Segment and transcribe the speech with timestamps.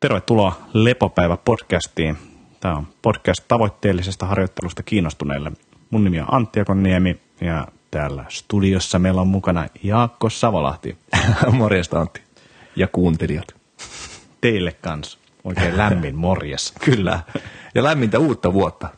[0.00, 2.16] Tervetuloa Lepopäivä-podcastiin.
[2.60, 5.52] Tämä on podcast tavoitteellisesta harjoittelusta kiinnostuneille.
[5.90, 10.98] Mun nimi on Antti Akoniemi ja täällä studiossa meillä on mukana Jaakko Savolahti.
[11.52, 12.22] Morjesta Antti.
[12.76, 13.56] Ja kuuntelijat.
[14.40, 16.74] Teille kans oikein lämmin morjes.
[16.84, 17.20] Kyllä.
[17.74, 18.88] Ja lämmintä uutta vuotta.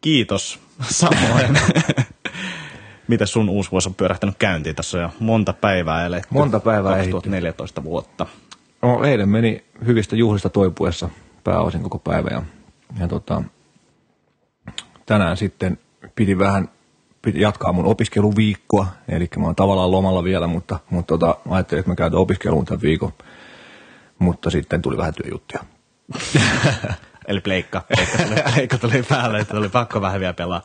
[0.00, 0.60] Kiitos.
[0.82, 1.58] Samoin.
[3.08, 4.76] Miten sun uusi vuosi on pyörähtänyt käyntiin?
[4.76, 6.28] Tässä on jo monta päivää eletty.
[6.30, 7.90] Monta päivää 2014 ehitty.
[7.90, 8.26] vuotta.
[8.84, 11.08] No, eilen meni hyvistä juhlista toipuessa
[11.44, 12.42] pääosin koko päivä ja,
[13.00, 13.42] ja tota,
[15.06, 15.78] tänään sitten
[16.14, 16.68] piti vähän
[17.22, 21.90] piti jatkaa mun opiskeluviikkoa, eli mä oon tavallaan lomalla vielä, mutta, mutta tota, ajattelin, että
[21.90, 23.12] mä käytän opiskeluun tämän viikon,
[24.18, 25.64] mutta sitten tuli vähän työjuttuja.
[27.28, 27.82] Eli pleikka.
[28.54, 30.62] Pleikka tuli, päälle, että oli pakko vähän vielä pelaa.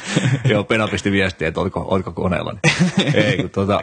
[0.50, 2.52] Joo, Pena pisti viestiä, että oliko, oliko koneella.
[2.96, 3.16] Niin.
[3.16, 3.82] Ei, kun tota,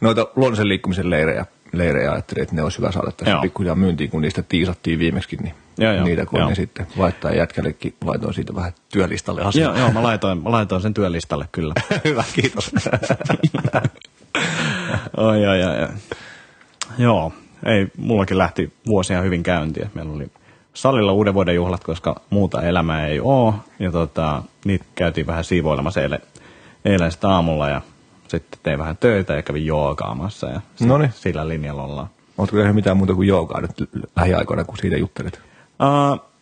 [0.00, 4.22] noita luonnollisen liikkumisen leirejä leirejä ajattelin, että ne olisi hyvä saada tässä pikkuhiljaa myyntiin, kun
[4.22, 8.72] niistä tiisattiin viimeksi, niin joo, joo, niitä kun ne sitten laittaa jätkällekin, laitoin siitä vähän
[8.92, 9.70] työlistalle asiaa.
[9.70, 11.74] Joo, joo mä, laitoin, mä laitoin sen työlistalle kyllä.
[12.04, 12.72] hyvä, kiitos.
[15.16, 15.88] oi, oi, oi, oi.
[16.98, 17.32] Joo,
[17.66, 19.90] ei, mullakin lähti vuosia hyvin käyntiä.
[19.94, 20.30] Meillä oli
[20.74, 23.54] salilla uuden vuoden juhlat, koska muuta elämää ei ole.
[23.78, 26.20] Ja tota, niitä käytiin vähän siivoilemassa eilen,
[26.84, 27.80] eilen sitä aamulla ja
[28.38, 31.12] sitten tein vähän töitä ja kävin joogaamassa ja Noniin.
[31.14, 32.06] sillä linjalla ollaan.
[32.38, 35.40] Oletko tehnyt mitään muuta kuin joogaa nyt lähiaikoina, kun siitä juttelit?
[35.82, 36.32] Uh,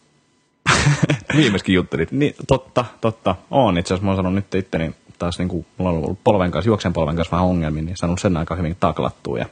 [1.37, 2.13] Viimeiskin juttelit.
[2.13, 3.37] Niin, totta, totta.
[3.51, 6.51] On itse asiassa, mä oon sanonut nyt itteni taas niin kuin mulla on ollut polven
[6.51, 9.47] kanssa, juoksen polven kanssa vähän ongelmia, niin saanut sen aika hyvin taklattua ja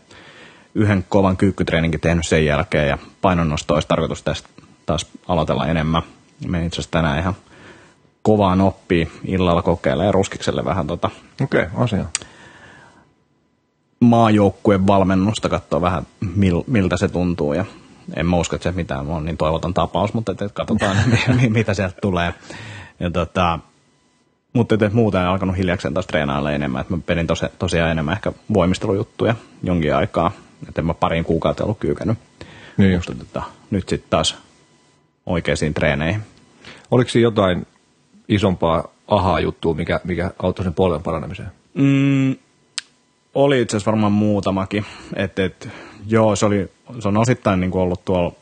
[0.74, 4.48] yhden kovan kyykkytreeninkin tehnyt sen jälkeen ja painonnosto olisi tarkoitus tästä
[4.86, 6.02] taas aloitella enemmän.
[6.46, 7.36] Menin itse asiassa tänään ihan
[8.22, 11.10] kovaan oppii illalla kokeilla ja ruskikselle vähän tota.
[11.42, 12.04] Okei, okay, asia
[14.00, 17.64] maajoukkueen valmennusta, katsoa vähän mil, miltä se tuntuu ja
[18.16, 20.96] en mä usko, että se mitään on niin toivoton tapaus, mutta et, et katsotaan
[21.48, 22.34] mitä sieltä tulee.
[23.00, 23.58] Ja tota,
[24.52, 27.90] mutta et, et muuten en alkanut hiljakseen taas treenailla enemmän, että mä pelin tosi, tosiaan
[27.90, 30.30] enemmän ehkä voimistelujuttuja jonkin aikaa,
[30.68, 32.18] että en mä parin kuukautta ollut kyykännyt.
[32.76, 34.36] Niin mutta tota, nyt sitten taas
[35.26, 36.22] oikeisiin treeneihin.
[36.90, 37.66] Oliko siinä jotain
[38.28, 41.48] isompaa ahaa-juttua, mikä, mikä auttoi sen polven paranemiseen?
[41.74, 42.36] Mm,
[43.34, 44.84] oli itse asiassa varmaan muutamakin.
[45.16, 45.68] Et, et,
[46.06, 48.32] joo, se, oli, se on osittain niin kuin ollut tuolla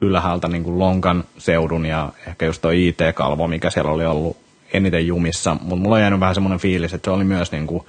[0.00, 4.36] ylhäältä niin kuin Lonkan seudun ja ehkä just tuo IT-kalvo, mikä siellä oli ollut
[4.72, 5.56] eniten jumissa.
[5.60, 7.84] Mutta mulla on jäänyt vähän semmoinen fiilis, että se oli myös niin kuin,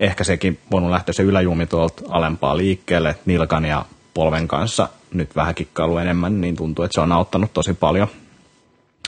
[0.00, 3.84] ehkä sekin voinut lähteä se yläjumi tuolta alempaa liikkeelle, nilkan ja
[4.14, 8.08] polven kanssa nyt vähän kikkailu enemmän, niin tuntuu, että se on auttanut tosi paljon.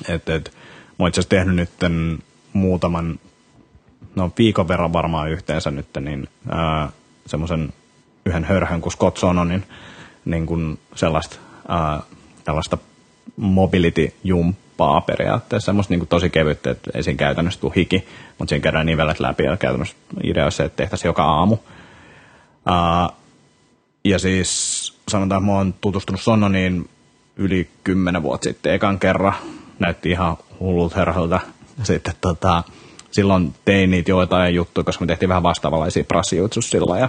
[0.08, 0.52] Et, et,
[1.02, 1.70] mä itse asiassa tehnyt nyt
[2.52, 3.18] muutaman
[4.14, 6.28] no viikon verran varmaan yhteensä nyt, niin
[7.26, 7.72] semmoisen
[8.26, 9.64] yhden hörhön kuin Scott Sononin
[10.24, 11.36] niin kuin sellaista,
[11.68, 12.02] ää,
[12.44, 12.78] tällaista
[13.36, 18.06] mobility-jumppaa periaatteessa, semmoista niin kuin tosi kevyttä, että ei siinä käytännössä tule hiki,
[18.38, 21.56] mutta siinä käydään nivelet läpi ja käytännössä idea on se, että tehtäisiin joka aamu.
[22.66, 23.08] Ää,
[24.04, 26.88] ja siis sanotaan, että mä oon tutustunut Sononiin
[27.36, 29.34] yli kymmenen vuotta sitten ekan kerran.
[29.78, 31.40] Näytti ihan hullut herhalta.
[31.82, 32.62] Sitten tota,
[33.10, 37.08] silloin tein niitä joitain juttuja, koska me tehtiin vähän vastaavanlaisia prassijuitsussa silloin ja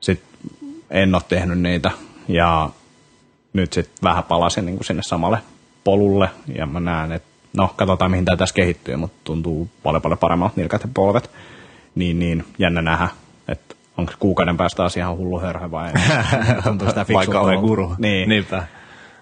[0.00, 0.50] sitten
[0.90, 1.90] en ole tehnyt niitä
[2.28, 2.70] ja
[3.52, 5.38] nyt sitten vähän palasin niin kuin sinne samalle
[5.84, 10.18] polulle ja mä näen, että no katsotaan mihin tämä tässä kehittyy, mutta tuntuu paljon paljon
[10.18, 11.30] paremmalta nilkat ja polvet.
[11.94, 13.08] Niin, niin jännä nähdä,
[13.48, 15.90] että onko kuukauden päästä asia ihan hullu hörhö vai
[16.88, 17.94] sitä Vaikka olen guru.
[17.98, 18.28] Niin.
[18.28, 18.66] Niinpä.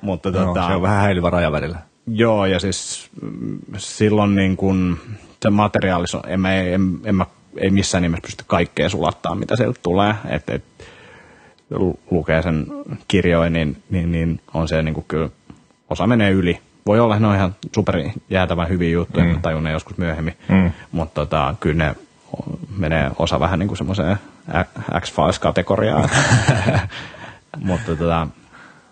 [0.00, 1.78] Mutta no, tota, se on vähän häilyvä raja välillä.
[2.10, 5.00] Joo, ja siis mm, silloin niin kuin,
[5.42, 7.26] se materiaali, en, mä, en, en mä,
[7.56, 10.14] ei missään nimessä pysty kaikkea sulattaa, mitä sieltä tulee.
[10.28, 10.64] Et, et,
[12.10, 12.66] lukee sen
[13.08, 15.28] kirjoin, niin, niin, niin on se niin kuin kyllä,
[15.90, 16.60] osa menee yli.
[16.86, 19.42] Voi olla, että ne on ihan super jäätävän hyviä juttuja, mm.
[19.42, 20.70] tajun ne joskus myöhemmin, mm.
[20.92, 21.94] mutta tota, kyllä ne
[22.76, 24.16] menee osa vähän niin kuin semmoiseen
[25.00, 26.10] X-Files-kategoriaan.
[27.68, 28.28] mutta tota,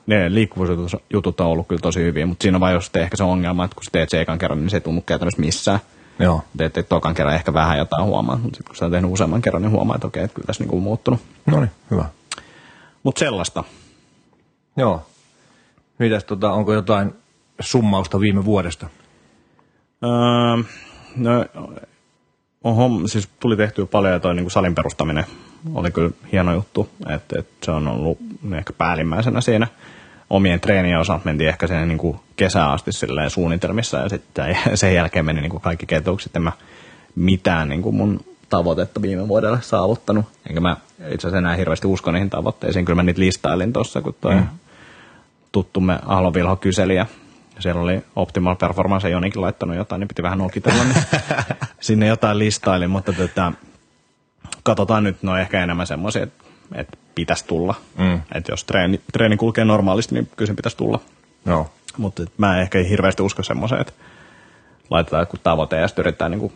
[0.06, 3.65] ne liikkuvuusjutut on ollut kyllä tosi hyviä, mutta siinä on vain just ehkä se ongelma,
[3.65, 5.81] että kun sä teet se ekan kerran, niin se ei tunnu käytännössä missään.
[6.19, 6.45] Joo.
[6.57, 9.63] Teet, että tokan kerran ehkä vähän jotain huomaa, mutta kun sä oot tehnyt useamman kerran,
[9.63, 11.21] niin huomaa, että okei, että kyllä tässä niinku on muuttunut.
[11.47, 12.04] No niin, hyvä.
[13.03, 13.65] Mutta sellaista.
[14.77, 15.07] Joo.
[15.98, 17.15] Mitäs tota, onko jotain
[17.60, 18.86] summausta viime vuodesta?
[20.04, 20.65] Öö,
[21.16, 21.45] no,
[22.65, 25.25] oho, siis tuli tehtyä paljon toi niin salin perustaminen
[25.74, 28.18] oli kyllä hieno juttu, että, että se on ollut
[28.57, 29.66] ehkä päällimmäisenä siinä
[30.30, 32.91] omien treenien osalta mentiin ehkä sen niin kuin kesään asti
[33.28, 36.36] suunnitelmissa ja sitten sen jälkeen meni niin kuin kaikki ketokset.
[36.36, 36.53] En mä
[37.15, 40.24] mitään niin kuin mun tavoitetta viime vuodelle saavuttanut.
[40.48, 42.84] Enkä mä itse asiassa enää hirveästi usko niihin tavoitteisiin.
[42.84, 44.47] Kyllä mä niitä listailin tuossa, kun toi mm.
[45.53, 47.07] tuttumme Alo Vilho kyseli ja
[47.59, 51.04] siellä oli Optimal Performance Jonikin laittanut jotain, niin piti vähän nokitella, niin
[51.80, 53.53] sinne jotain listaili, mutta tota,
[54.63, 56.45] katsotaan nyt, no ehkä enemmän semmoisia, että,
[56.75, 57.75] että pitäisi tulla.
[57.98, 58.21] Mm.
[58.34, 61.01] Että jos treeni, treeni kulkee normaalisti, niin kyllä sen pitäisi tulla.
[61.45, 61.71] No.
[61.97, 63.93] Mutta mä en ehkä hirveästi usko semmoiseen, että
[64.91, 66.53] laitetaan joku tavoite ja sitten yritetään niin kuin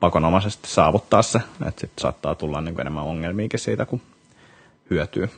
[0.00, 1.38] pakonomaisesti saavuttaa se.
[1.68, 4.00] Että sitten saattaa tulla niin kuin enemmän ongelmiakin siitä, kun
[4.90, 5.30] hyötyy.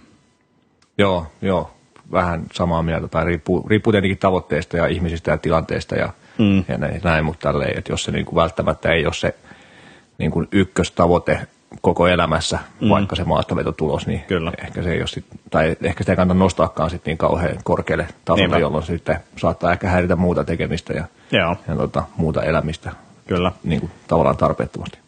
[0.98, 1.72] Joo, joo.
[2.12, 6.64] Vähän samaa mieltä, tai riippuu, riippuu tietenkin tavoitteista ja ihmisistä ja tilanteesta ja, mm.
[6.68, 9.34] ja näin, näin, mutta tälleen, että jos se niin kuin välttämättä ei ole se
[10.18, 11.46] niin kuin ykköstavoite
[11.80, 12.88] koko elämässä, mm.
[12.88, 14.52] vaikka se maastavetotulos, niin Kyllä.
[14.62, 18.08] ehkä se ei ole sit, tai ehkä sitä ei kannata nostaakaan sit niin kauhean korkealle
[18.24, 18.58] tasolle, Niinpä.
[18.58, 21.56] jolloin sitten saattaa ehkä häiritä muuta tekemistä ja, Joo.
[21.68, 22.92] ja tota, muuta elämistä
[23.26, 23.52] Kyllä.
[23.64, 24.98] Niin kuin, tavallaan tarpeettomasti.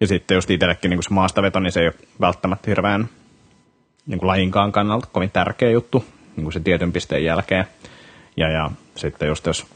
[0.00, 3.08] Ja sitten just itsellekin niin se maastaveto, niin se ei ole välttämättä hirveän
[4.06, 6.04] niin kuin lajinkaan kannalta kovin tärkeä juttu
[6.36, 7.64] niin kuin se tietyn pisteen jälkeen.
[8.36, 9.66] Ja, ja sitten just jos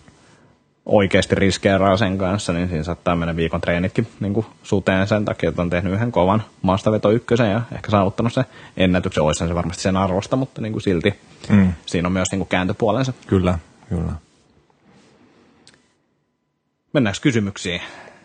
[0.86, 5.48] oikeasti riskeeraa sen kanssa, niin siinä saattaa mennä viikon treenitkin niin kuin suteen sen takia,
[5.48, 8.44] että on tehnyt yhden kovan maastaveto ykkösen ja ehkä saavuttanut se
[8.76, 9.22] ennätyksen.
[9.22, 11.14] Olisi se varmasti sen arvosta, mutta niin kuin silti
[11.48, 11.72] mm.
[11.86, 13.12] siinä on myös niin kuin kääntöpuolensa.
[13.26, 13.58] Kyllä,
[13.88, 14.12] kyllä.
[16.92, 17.80] Mennäänkö kysymyksiin?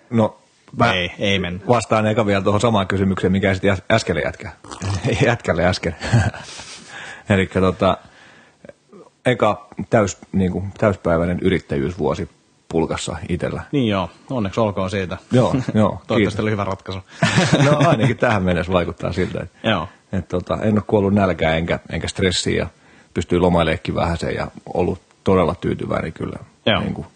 [0.10, 0.38] No,
[0.78, 1.60] mä ei, ei mennä.
[1.68, 4.52] Vastaan eka vielä tuohon samaan kysymykseen, mikä sitten äskelle jätkä.
[5.26, 5.96] Jätkälle äsken.
[7.30, 7.98] Eli tota,
[9.26, 12.30] eka täys, niin kuin, täyspäiväinen yrittäjyysvuosi
[12.70, 13.64] pulkassa itsellä.
[13.72, 15.18] Niin joo, onneksi olkoon siitä.
[15.32, 16.02] Joo, joo.
[16.08, 17.00] Toivottavasti oli hyvä ratkaisu.
[17.66, 19.88] no ainakin tähän mennessä vaikuttaa siltä, että, joo.
[20.12, 22.68] että tota, en ole kuollut nälkään enkä, enkä stressiä ja
[23.14, 26.80] pystyy lomaileekin vähän sen ja ollut todella tyytyväinen kyllä joo.
[26.82, 27.08] niin kuin,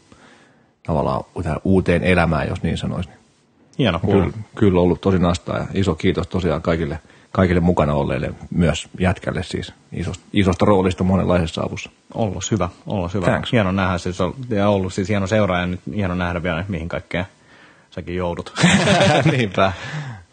[0.84, 1.24] tavallaan
[1.64, 3.14] uuteen elämään, jos niin sanoisin.
[3.78, 4.24] Hieno kuulla.
[4.24, 7.00] Kyllä, kyllä ollut tosi nastaa ja iso kiitos tosiaan kaikille,
[7.32, 11.90] kaikille mukana olleille, myös jätkälle siis isosta, isosta roolista monenlaisessa avussa.
[12.14, 13.26] Ollut hyvä, ollut hyvä.
[13.26, 13.52] Thanks.
[13.52, 14.18] Hieno nähdä, siis
[14.50, 17.26] ja ollut siis hieno seuraaja, nyt hieno nähdä vielä, mihin kaikkeen
[17.90, 18.54] säkin joudut.
[19.32, 19.72] Niinpä,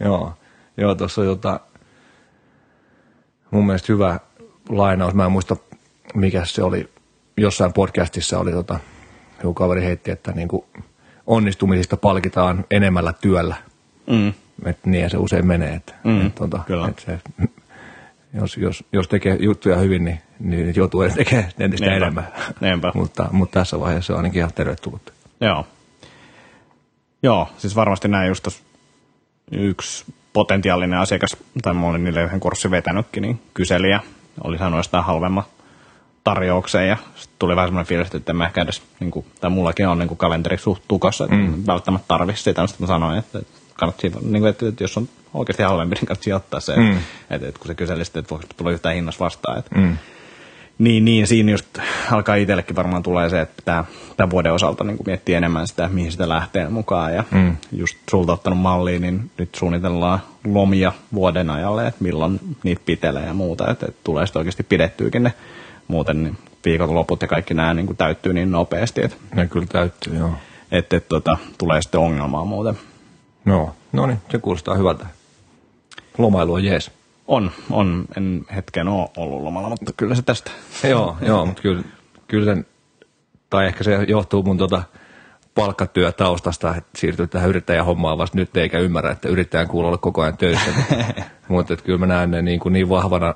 [0.00, 0.33] joo.
[0.77, 1.61] Joo, tuossa on jota,
[3.50, 4.21] mun mielestä hyvä
[4.69, 5.56] lainaus, mä en muista
[6.15, 6.89] mikä se oli,
[7.37, 8.79] jossain podcastissa oli tota,
[9.39, 10.65] joku kaveri heitti, että niin kuin
[11.27, 13.56] onnistumisista palkitaan enemmällä työllä.
[14.06, 14.33] Mm.
[14.65, 15.75] Että niin se usein menee.
[15.75, 17.19] Että, mm, että, tota, että se,
[18.35, 22.05] jos, jos, jos tekee juttuja hyvin, niin, niin joutuu tekemään entistä Neempä.
[22.05, 22.29] enemmän.
[22.61, 22.93] Neempä.
[22.95, 25.13] mutta, mutta tässä vaiheessa se on ainakin ihan tervetullut.
[25.41, 25.67] Joo.
[27.23, 28.49] Joo, siis varmasti näin just
[29.53, 33.89] yksi potentiaalinen asiakas, tai mä olin niille yhden kurssin vetänytkin, niin kyseli
[34.45, 35.45] oli sanonut jostain halvemman
[36.25, 36.97] tarjoukseen ja
[37.39, 40.09] tuli vähän semmoinen fiilis, että en mä ehkä edes, niin kuin, tai mullakin on niin
[40.09, 41.63] kuin kalenteri suht tukossa, että mm.
[41.67, 45.09] välttämättä tarvitsisi sitä, sitten mä sanoin, että, että, kannattaa, niin kuin, että, että jos on
[45.35, 46.99] oikeasti halvempi, niin kannattaa ottaa se, mm.
[47.31, 49.97] että, että, kun se kyseli sitten, että voiko tulla yhtään hinnassa vastaan, että, mm.
[50.79, 51.79] Niin, niin, siinä just
[52.11, 53.85] alkaa itsellekin varmaan tulee se, että pitää
[54.17, 57.15] tämän vuoden osalta niin miettiä enemmän sitä, mihin sitä lähtee mukaan.
[57.15, 57.57] Ja mm.
[57.73, 63.35] just sulta ottanut malliin, niin nyt suunnitellaan lomia vuoden ajalle, että milloin niitä pitelee ja
[63.35, 65.33] muuta, että, että tulee sitten oikeasti pidettyykin ne
[65.89, 69.05] muuten niin viikonloput ja kaikki nämä niin kuin täyttyy niin nopeasti.
[69.05, 70.33] Että, ne kyllä täyttyy, joo.
[70.73, 72.79] Että, että tota, tulee sitten ongelmaa muuten.
[73.49, 75.06] No, no niin, se kuulostaa hyvältä.
[76.19, 76.91] Lomailu on jees.
[77.29, 78.05] On, on.
[78.17, 80.50] En hetken ole ollut lomalla, mutta kyllä se tästä.
[80.89, 81.83] joo, joo, mutta kyllä,
[82.29, 82.67] kyllä sen,
[83.50, 84.83] tai ehkä se johtuu mun tota
[85.55, 90.37] palkkatyötaustasta, että siirtyy tähän yrittäjähommaan vasta nyt, eikä ymmärrä, että yrittäjän kuuluu olla koko ajan
[90.37, 90.71] töissä.
[91.49, 93.35] mutta että kyllä mä näen ne niin, kuin niin vahvana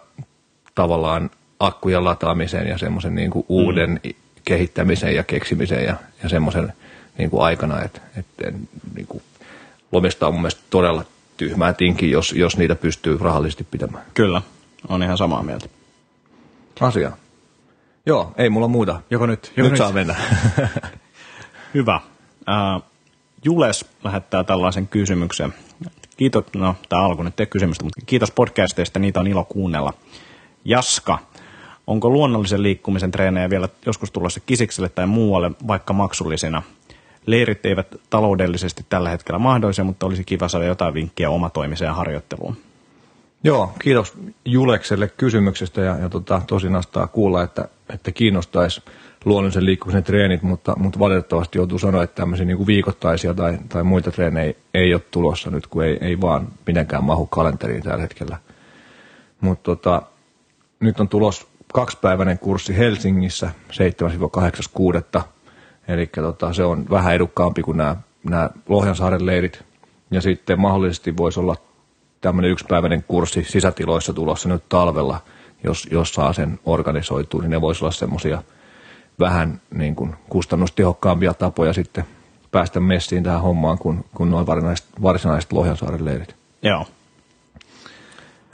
[0.75, 4.11] tavallaan akkujen lataamisen ja semmoisen niin kuin uuden mm.
[4.45, 6.73] kehittämisen ja keksimisen ja, ja semmoisen
[7.19, 8.53] niin kuin aikana, että, että
[8.95, 9.23] niin kuin
[9.93, 11.05] lomista on mun mielestä todella
[11.37, 14.05] tyhmää tinkin, jos, jos niitä pystyy rahallisesti pitämään.
[14.15, 14.43] Kyllä,
[14.89, 15.67] on ihan samaa mieltä.
[16.81, 17.13] Asia.
[18.07, 19.01] Joo, ei mulla muuta.
[19.11, 19.53] Joko nyt?
[19.57, 20.15] Joko nyt, nyt saa mennä.
[21.75, 22.01] Hyvä.
[22.41, 22.83] Uh,
[23.45, 25.55] Jules lähettää tällaisen kysymyksen.
[26.17, 29.95] Kiitos, no tämä alku nyt ei kysymystä, mutta kiitos podcasteista, niitä on ilo kuunnella.
[30.65, 31.19] Jaska,
[31.87, 36.63] Onko luonnollisen liikkumisen treenejä vielä joskus tulossa kisikselle tai muualle, vaikka maksullisina?
[37.27, 42.57] Leirit eivät taloudellisesti tällä hetkellä mahdollisia, mutta olisi kiva saada jotain vinkkiä omatoimiseen harjoitteluun.
[43.45, 44.13] Joo, kiitos
[44.45, 48.83] Julekselle kysymyksestä ja, ja tota, tosi nastaa kuulla, että, että kiinnostaisi
[49.25, 54.11] luonnollisen liikkumisen treenit, mutta, mutta valitettavasti joutuu sanoa, että tämmöisiä niin viikoittaisia tai, tai muita
[54.11, 58.39] treenejä ei, ei ole tulossa nyt, kun ei, ei vaan mitenkään mahu kalenteriin tällä hetkellä.
[59.41, 60.03] Mutta tota,
[60.81, 63.51] nyt on tulos kaksipäiväinen kurssi Helsingissä
[65.19, 65.23] 7-8.6.
[65.89, 69.65] Eli tota, se on vähän edukkaampi kuin nämä, nämä Lohjansaaren leirit.
[70.11, 71.57] Ja sitten mahdollisesti voisi olla
[72.21, 75.21] tämmöinen yksipäiväinen kurssi sisätiloissa tulossa nyt talvella,
[75.65, 78.43] jos, jos saa sen organisoitua, niin ne voisi olla semmoisia
[79.19, 82.05] vähän niin kuin kustannustehokkaampia tapoja sitten
[82.51, 86.37] päästä messiin tähän hommaan kuin, kuin nuo varsinaiset, varsinaiset Lohjansaaren leirit.
[86.63, 86.87] Joo.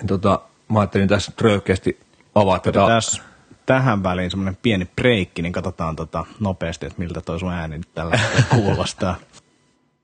[0.06, 2.00] Tota, mä ajattelin tässä röyhkeästi
[2.34, 2.86] avaa tätä.
[2.86, 3.22] Tässä
[3.68, 8.18] tähän väliin semmoinen pieni breikki, niin katsotaan tota nopeasti, että miltä toi sun ääni tällä
[8.54, 9.16] kuulostaa.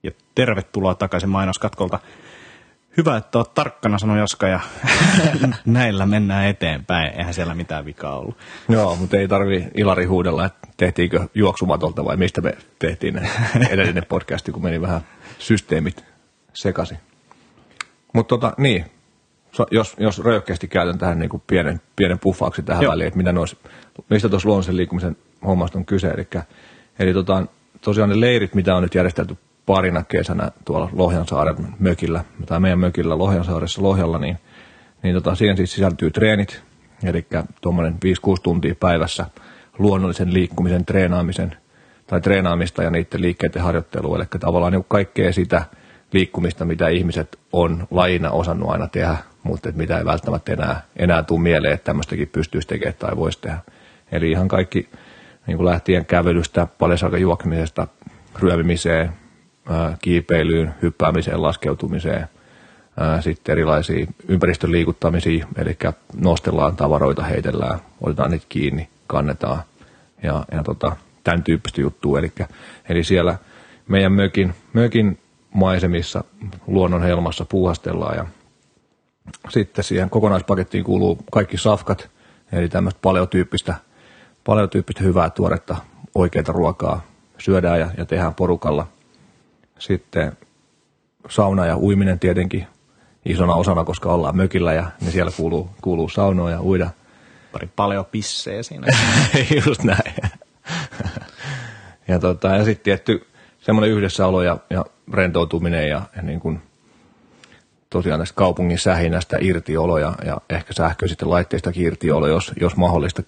[0.03, 1.99] Ja tervetuloa takaisin mainoskatkolta.
[2.97, 4.59] Hyvä, että oot tarkkana, sanoi Jaska, ja
[5.65, 7.13] näillä mennään eteenpäin.
[7.17, 8.37] Eihän siellä mitään vikaa ollut.
[8.69, 13.29] Joo, mutta ei tarvi Ilari huudella, että tehtiinkö juoksumatolta vai mistä me tehtiin
[13.69, 15.01] edellinen podcasti, kun meni vähän
[15.39, 16.05] systeemit
[16.53, 16.97] sekaisin.
[18.13, 18.85] Mutta tota, niin,
[19.71, 22.91] jos, jos röyhkeästi käytän tähän niin kuin pienen, pienen puffaksi tähän Joo.
[22.91, 23.57] väliin, että mitä nois,
[24.09, 26.07] mistä tuossa luonnollisen liikkumisen hommasta on kyse.
[26.07, 26.27] Eli,
[26.99, 27.45] eli tota,
[27.81, 33.17] tosiaan ne leirit, mitä on nyt järjestelty parina kesänä tuolla Lohjansaaren mökillä, tai meidän mökillä
[33.17, 34.37] Lohjansaaressa Lohjalla, niin,
[35.03, 36.63] niin tota, siihen siis sisältyy treenit,
[37.03, 37.25] eli
[37.61, 37.97] tuommoinen 5-6
[38.43, 39.25] tuntia päivässä
[39.77, 41.57] luonnollisen liikkumisen treenaamisen
[42.07, 45.65] tai treenaamista ja niiden liikkeiden harjoittelua, eli tavallaan niin kaikkea sitä
[46.13, 51.23] liikkumista, mitä ihmiset on lajina osannut aina tehdä, mutta että mitä ei välttämättä enää, enää
[51.23, 53.59] tule mieleen, että tämmöistäkin pystyisi tekemään tai voisi tehdä.
[54.11, 54.89] Eli ihan kaikki
[55.47, 57.87] niin kuin lähtien kävelystä, paljon juoksemisesta,
[58.39, 59.09] ryömimiseen,
[60.01, 62.27] kiipeilyyn, hyppäämiseen, laskeutumiseen,
[63.19, 65.77] sitten erilaisia ympäristön liikuttamisia, eli
[66.15, 69.63] nostellaan tavaroita, heitellään, otetaan niitä kiinni, kannetaan
[70.23, 72.19] ja, ja tota, tämän tyyppistä juttua.
[72.19, 72.31] Eli,
[72.89, 73.37] eli siellä
[73.87, 75.19] meidän mökin, mökin
[75.55, 76.23] maisemissa
[76.67, 78.25] luonnon helmassa puuhastellaan ja
[79.49, 82.09] sitten siihen kokonaispakettiin kuuluu kaikki safkat,
[82.51, 83.75] eli tämmöistä paleotyyppistä,
[84.43, 85.75] paleotyyppistä hyvää tuoretta,
[86.15, 87.01] oikeita ruokaa
[87.37, 88.87] syödään ja, ja tehdään porukalla.
[89.79, 90.37] Sitten
[91.29, 92.67] sauna ja uiminen tietenkin
[93.25, 96.89] isona osana, koska ollaan mökillä ja niin siellä kuuluu, kuuluu saunoa ja uida.
[97.51, 98.05] Pari paljon
[98.61, 98.87] siinä.
[99.65, 100.13] Just näin.
[102.07, 103.27] ja, tota, ja sitten tietty
[103.59, 106.61] semmoinen yhdessäolo ja, ja rentoutuminen ja, ja niin kuin
[107.89, 113.23] tosiaan tästä kaupungin sähinästä irtiolo ja, ja ehkä sähköisistä laitteista irtiolo, jos, jos mahdollista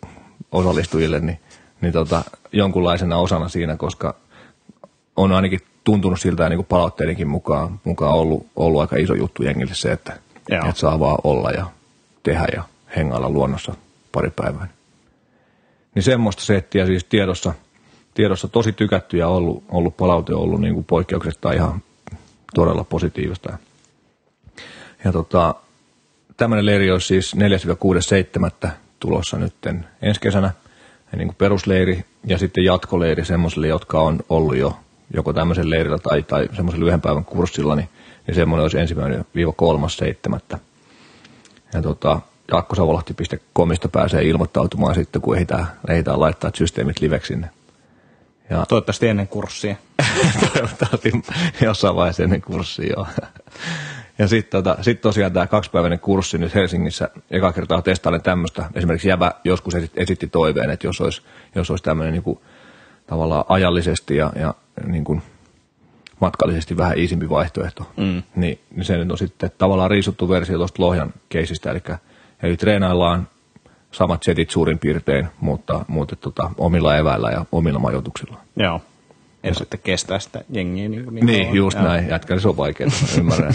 [0.52, 1.40] osallistujille, niin,
[1.82, 4.16] niin tota, jonkunlaisena osana siinä, koska
[5.16, 9.44] on ainakin tuntunut siltä ja niin kuin palautteidenkin mukaan, mukaan ollut, ollut aika iso juttu
[9.44, 10.18] jengille se, että,
[10.50, 11.66] että saa vaan olla ja
[12.24, 12.64] tehdä ja
[12.96, 13.74] hengailla luonnossa
[14.12, 14.68] pari päivää.
[15.96, 17.54] Niin semmoista settiä siis tiedossa,
[18.18, 21.82] tiedossa tosi tykätty ja ollut, ollut palaute ollut niin kuin poikkeuksesta ihan
[22.54, 23.58] todella positiivista.
[25.04, 25.56] Ja tota,
[26.38, 27.36] tämmöinen leiri olisi siis
[28.66, 28.70] 4-6.7.
[29.00, 29.54] tulossa nyt
[30.02, 30.52] ensi kesänä,
[31.16, 34.78] niin kuin perusleiri ja sitten jatkoleiri semmoisille, jotka on ollut jo
[35.14, 37.90] joko tämmöisen leirillä tai, tai semmoisen lyhyen päivän kurssilla, niin,
[38.28, 40.60] niin semmoinen olisi ensimmäinen viiva kolmas seitsemättä.
[41.74, 42.22] Ja tota,
[42.52, 47.50] jakkosavolahti.comista pääsee ilmoittautumaan sitten, kun ehditään, ehditään laittaa systeemit liveksi sinne.
[48.50, 49.76] Ja, Toivottavasti ennen kurssia.
[50.54, 51.12] Toivottavasti
[51.62, 53.08] jossain vaiheessa ennen kurssia, joo.
[54.20, 58.70] Ja sitten tota, sit tosiaan tämä kaksipäiväinen kurssi nyt Helsingissä, eka kertaa testailen tämmöistä.
[58.76, 61.22] Esimerkiksi Jävä joskus esitti toiveen, että jos olisi,
[61.56, 62.40] jos olisi tämmöinen niin kuin,
[63.08, 64.54] tavallaan ajallisesti ja, ja
[64.86, 65.22] niin kuin
[66.20, 68.24] matkallisesti vähän iisimpi vaihtoehto, mm.
[68.36, 71.82] niin, niin se nyt on sitten tavallaan riisuttu versio tuosta Lohjan keisistä, eli,
[72.44, 73.28] eli treenaillaan
[73.98, 78.38] samat setit suurin piirtein, mutta, mutta tota, omilla eväillä ja omilla majoituksilla.
[78.56, 78.82] Joo.
[79.44, 80.90] Ja sitten kestää sitä jengiä.
[80.90, 82.10] Niin, niin, niin just näin.
[82.10, 83.54] Jätkällä se on vaikeaa, ymmärrän.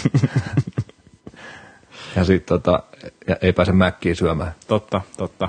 [2.16, 2.82] ja sitten tota,
[3.28, 4.52] ja ei pääse mäkkiin syömään.
[4.68, 5.48] Totta, totta.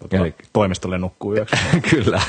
[0.00, 0.16] totta.
[0.16, 0.34] Eli...
[0.52, 1.56] Toimistolle nukkuu yöksi.
[1.90, 2.22] Kyllä.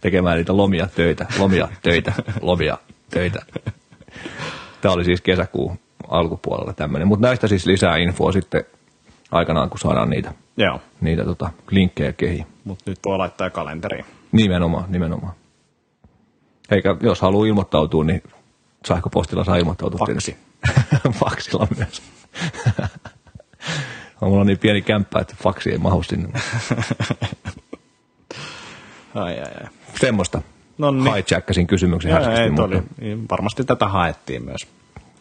[0.00, 2.78] Tekemään niitä lomia töitä, lomia töitä, lomia
[3.10, 3.42] töitä.
[4.80, 7.08] Tämä oli siis kesäkuun alkupuolella tämmöinen.
[7.08, 8.64] Mutta näistä siis lisää infoa sitten
[9.32, 10.80] aikanaan, kun saadaan niitä, Joo.
[11.00, 12.46] niitä tota, linkkejä kehiin.
[12.64, 14.04] Mutta nyt voi laittaa kalenteriin.
[14.32, 15.32] Nimenomaan, nimenomaan.
[16.70, 18.22] Eikä jos haluaa ilmoittautua, niin
[18.88, 20.06] sähköpostilla saa ilmoittautua.
[20.06, 20.36] Faksi.
[21.20, 22.02] Faksilla myös.
[24.20, 26.28] Mulla on niin pieni kämppä, että faksi ei mahu sinne.
[29.14, 29.68] ai, ai, ai.
[30.00, 30.42] Semmoista.
[30.78, 31.14] No niin.
[31.30, 32.82] Hijackasin kysymyksen ja, ei, oli,
[33.30, 34.66] varmasti tätä haettiin myös.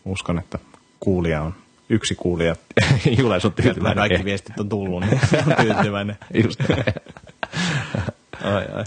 [0.06, 0.60] Uskon, että
[1.00, 1.54] kuulija on
[1.90, 2.56] yksi kuulija.
[3.18, 3.98] Jules on tyytyväinen.
[3.98, 6.18] Kaikki viestit on tullut, niin on tyytyväinen.
[6.44, 6.62] Just
[8.44, 8.84] ai, ai.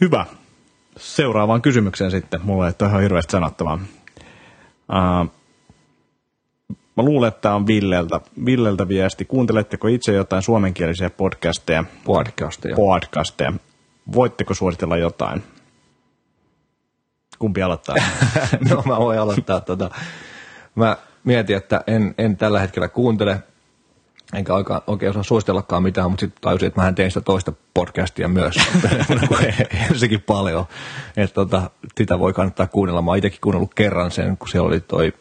[0.00, 0.26] Hyvä
[0.96, 2.40] seuraavaan kysymykseen sitten.
[2.44, 3.78] Mulla ei ole ihan hirveästi sanottavaa.
[4.92, 5.30] Uh,
[6.96, 9.24] mä luulen, että tämä on Villeltä, Villeltä viesti.
[9.24, 11.84] Kuunteletteko itse jotain suomenkielisiä podcasteja?
[12.04, 12.76] Podcasteja.
[12.76, 13.52] Podcasteja.
[14.14, 15.42] Voitteko suositella jotain?
[17.38, 17.96] Kumpi aloittaa?
[18.70, 19.60] no mä voin aloittaa.
[19.60, 19.90] Tota.
[20.74, 23.42] Mä mietin, että en, en tällä hetkellä kuuntele
[24.34, 28.28] enkä oikein, oikein osaa suositellakaan mitään, mutta sitten tajusin, että mä tein sitä toista podcastia
[28.28, 28.54] myös,
[29.96, 30.64] sekin paljon.
[31.16, 33.02] Että tota, sitä voi kannattaa kuunnella.
[33.02, 35.12] Mä oon itsekin kuunnellut kerran sen, kun siellä oli toi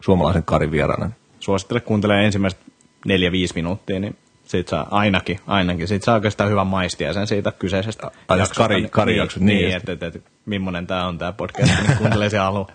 [0.00, 1.10] suomalaisen Karin vieraana.
[1.40, 2.60] Suosittele kuuntelee ensimmäiset
[3.06, 5.88] neljä, viisi minuuttia, niin siitä saa ainakin, ainakin.
[5.88, 9.46] Siitä saa oikeastaan hyvän maistia sen siitä kyseisestä Tai jos Kari, Kari niin, jakso, niin,
[9.46, 12.66] niin, niin että, että, että, millainen tämä on tämä podcast, niin kuuntelee se alun.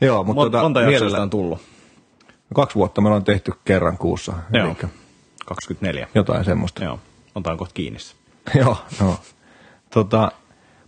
[0.00, 1.60] Joo, mutta Mon, tota, monta mielellä- on tullut?
[2.54, 4.32] Kaksi vuotta me ollaan tehty kerran kuussa.
[4.52, 4.88] Joo, elikkä
[5.46, 6.08] 24.
[6.14, 6.84] Jotain semmoista.
[6.84, 6.98] Joo,
[7.34, 7.98] otan kohta kiinni.
[8.60, 9.18] joo, joo.
[9.90, 10.32] Tota,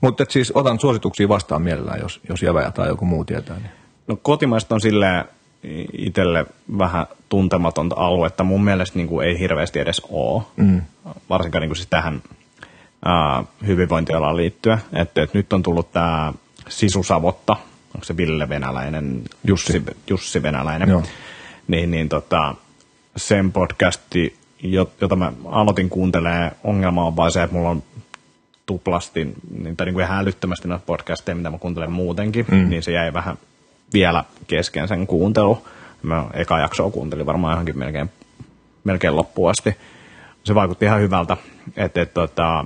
[0.01, 3.57] mutta et siis otan suosituksia vastaan mielellään, jos, jos jäväjä tai joku muu tietää.
[3.57, 3.71] Niin.
[4.07, 5.25] No kotimaista on silleen
[5.93, 6.47] itselle
[6.79, 8.45] vähän tuntematonta aluetta.
[8.45, 10.83] Mun mielestä niin kuin ei hirveästi edes ole, mm.
[11.29, 12.23] varsinkaan niin kuin siis tähän
[13.05, 14.79] ää, hyvinvointialaan liittyen.
[14.93, 16.33] Että, että nyt on tullut tämä
[16.69, 17.57] Sisu Savotta,
[17.99, 19.23] onko se Ville Venäläinen?
[19.45, 19.83] Jussi.
[20.11, 20.89] Jussi Venäläinen.
[20.89, 21.03] Joo.
[21.69, 22.55] Niin, niin tota,
[23.17, 27.83] sen podcasti, jo- jota mä aloitin kuuntelee, ongelma on vaan se, että mulla on
[28.67, 32.69] tuplasti, niin, tai niin kuin ihan älyttömästi noita podcasteja, mitä mä kuuntelen muutenkin, mm.
[32.69, 33.39] niin se jäi vähän
[33.93, 35.67] vielä kesken sen kuuntelu.
[36.03, 38.11] Mä eka jaksoa kuuntelin varmaan johonkin melkein,
[38.85, 39.77] melkein loppuun asti.
[40.45, 41.37] Se vaikutti ihan hyvältä,
[41.77, 42.65] että et, tota,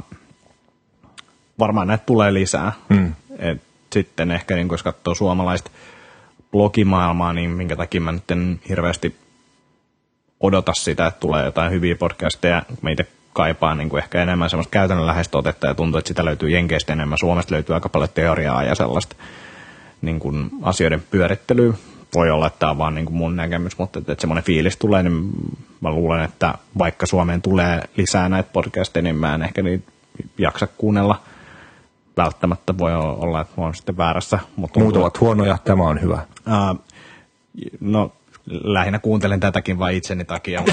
[1.58, 2.72] varmaan näitä tulee lisää.
[2.88, 3.12] Mm.
[3.38, 3.62] Et
[3.92, 5.70] sitten ehkä, niin jos katsoo suomalaista
[6.52, 9.16] blogimaailmaa, niin minkä takia mä nyt en hirveästi
[10.40, 12.62] odota sitä, että tulee jotain hyviä podcasteja.
[12.82, 16.50] Mä itse kaipaan niin kuin ehkä enemmän semmoista käytännönläheistä otetta ja tuntuu, että sitä löytyy
[16.50, 17.18] Jenkeistä enemmän.
[17.18, 19.16] Suomesta löytyy aika paljon teoriaa ja sellaista
[20.02, 21.75] niin kuin asioiden pyörittelyä.
[22.14, 24.76] Voi olla, että tämä on vaan niin kuin mun näkemys, mutta että, että semmoinen fiilis
[24.76, 25.30] tulee, niin
[25.80, 29.92] mä luulen, että vaikka Suomeen tulee lisää näitä podcasteja, niin mä en ehkä niitä
[30.38, 31.20] jaksa kuunnella.
[32.16, 34.38] Välttämättä voi olla, että mä oon sitten väärässä.
[34.57, 36.23] Mutta Muut ovat huonoja, tämä on hyvä.
[36.47, 36.85] Uh,
[37.81, 38.12] no,
[38.47, 40.62] lähinnä kuuntelen tätäkin vain itseni takia.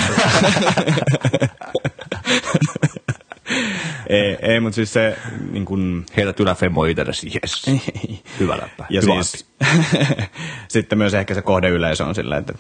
[4.10, 5.18] Ei, ei mutta siis se
[5.52, 7.66] niin kun, Heität yläfemmo itsellesi, jes.
[8.40, 8.86] Hyvä läppä.
[8.90, 9.46] ja Hyvä siis,
[10.68, 12.54] sitten myös ehkä se kohdeyleisö on silleen, että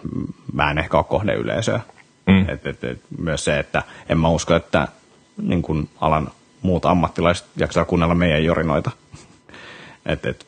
[0.53, 1.80] mä en ehkä ole kohdeyleisöä.
[2.27, 2.49] Mm.
[2.49, 4.88] Et, et, et, myös se, että en mä usko, että
[5.41, 8.91] niin kun alan muut ammattilaiset jaksaa kuunnella meidän jorinoita.
[10.06, 10.48] Et, et,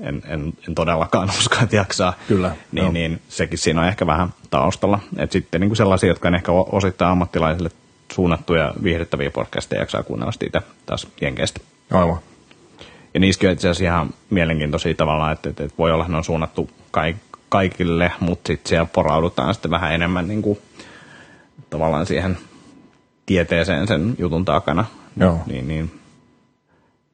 [0.00, 2.12] en, en, en todellakaan usko, että jaksaa.
[2.28, 2.92] Kyllä, Niin, joo.
[2.92, 4.98] niin sekin siinä on ehkä vähän taustalla.
[5.18, 7.70] Et sitten niin kuin sellaisia, jotka on ehkä osittain ammattilaisille
[8.12, 11.60] suunnattuja viihdyttäviä podcasteja jaksaa kuunnella siitä taas jenkeistä.
[11.90, 12.18] Aivan.
[13.14, 16.18] Ja niissäkin on itse asiassa ihan mielenkiintoisia tavallaan, että, että, että voi olla, että ne
[16.18, 17.16] on suunnattu kaik,
[17.48, 20.58] kaikille, mutta sitten siellä poraudutaan sitten vähän enemmän niin kuin,
[21.70, 22.38] tavallaan siihen
[23.26, 24.84] tieteeseen sen jutun takana.
[25.16, 25.40] Joo.
[25.46, 26.00] Niin, niin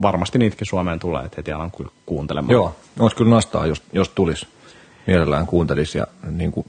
[0.02, 1.72] varmasti niitäkin Suomeen tulee, että heti alan
[2.06, 2.52] kuuntelemaan.
[2.52, 4.46] Joo, olisi kyllä nastaa, jos, jos tulisi.
[5.06, 6.66] Mielellään kuuntelisi ja niin kuin,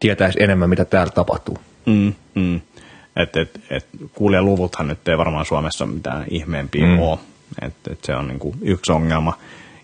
[0.00, 1.58] tietäisi enemmän, mitä täällä tapahtuu.
[1.86, 2.60] Mm, mm.
[3.16, 6.98] Et, et, et, kuulijaluvuthan nyt ei varmaan Suomessa mitään ihmeempiä mm.
[6.98, 7.18] ole.
[7.62, 9.38] Et, et se on niinku yksi ongelma.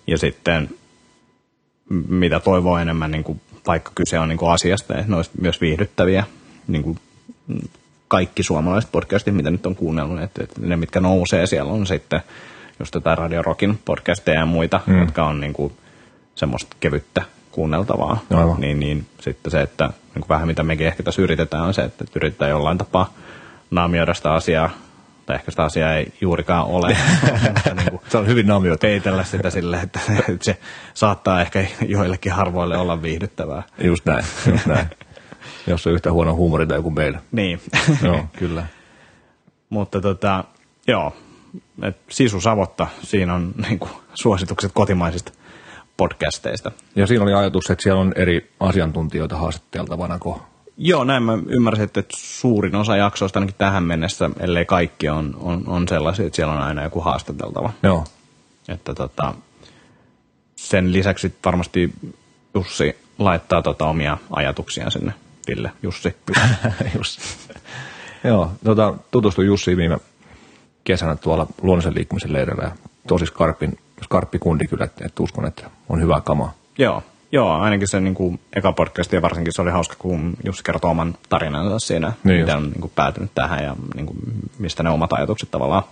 [0.07, 0.71] Ja sitten
[2.09, 6.25] mitä toivoo enemmän, niinku, vaikka kyse on niinku asiasta, että ne olisi myös viihdyttäviä.
[6.69, 6.97] Niinku,
[7.47, 7.61] mm,
[8.09, 12.21] kaikki suomalaiset podcastit, mitä nyt on kuunnellut, että, että ne mitkä nousee siellä on sitten
[12.79, 14.99] just jotain Radio Rockin podcasteja ja muita, mm.
[14.99, 15.73] jotka on niinku
[16.35, 18.19] semmoista kevyttä kuunneltavaa.
[18.35, 18.61] Aivan.
[18.61, 21.83] Niin, niin sitten se, että niin kuin vähän mitä mekin ehkä tässä yritetään, on se,
[21.83, 23.13] että yritetään jollain tapaa
[23.71, 24.71] naamioida sitä asiaa,
[25.27, 26.89] tai ehkä sitä asiaa ei juurikaan ole,
[27.77, 28.81] niin kuin Se on hyvin naamioitu.
[28.81, 30.59] peitellä sitä silleen, että että se
[30.95, 33.63] saattaa ehkä joillekin harvoille olla viihdyttävää.
[33.79, 34.87] Just näin, just näin.
[35.67, 37.21] Jos on yhtä huono huumori tai kuin meillä.
[37.33, 37.61] Niin.
[38.05, 38.67] Joo, kyllä.
[39.71, 40.45] Mutta tota,
[40.89, 41.13] joo,
[41.83, 45.33] et Sisu Savotta, siinä on niin kuin, suositukset kotimaisista
[45.97, 46.73] podcasteista.
[46.97, 50.41] Ja siinä oli ajatus, että siellä on eri asiantuntijoita haastateltavana, kun
[50.79, 55.63] Joo, näin mä ymmärsin, että suurin osa jaksoista ainakin tähän mennessä, ellei kaikki on, on,
[55.67, 57.73] on sellaisia, että siellä on aina joku haastateltava.
[57.83, 58.05] Joo,
[58.69, 59.35] Että tota,
[60.57, 61.93] sen lisäksi varmasti
[62.55, 65.15] Jussi laittaa tota omia ajatuksia sinne.
[65.49, 66.17] Ville, Jussi.
[66.97, 67.21] Just.
[68.25, 69.99] Joo, tota, tutustuin Jussiin viime
[70.85, 72.71] kesänä tuolla luonnollisen liikkumisen leirillä ja
[73.09, 76.53] tosi skarpin, skarppi kundi kyllä, että, että uskon, että on hyvää kamaa.
[76.79, 80.65] joo, joo, ainakin se niin kuin, eka podcast ja varsinkin se oli hauska, kun Jussi
[80.65, 82.65] kertoo oman tarinansa siinä, Niin miten just.
[82.65, 84.19] on niin kuin, päätynyt tähän ja niin kuin,
[84.59, 85.83] mistä ne omat ajatukset tavallaan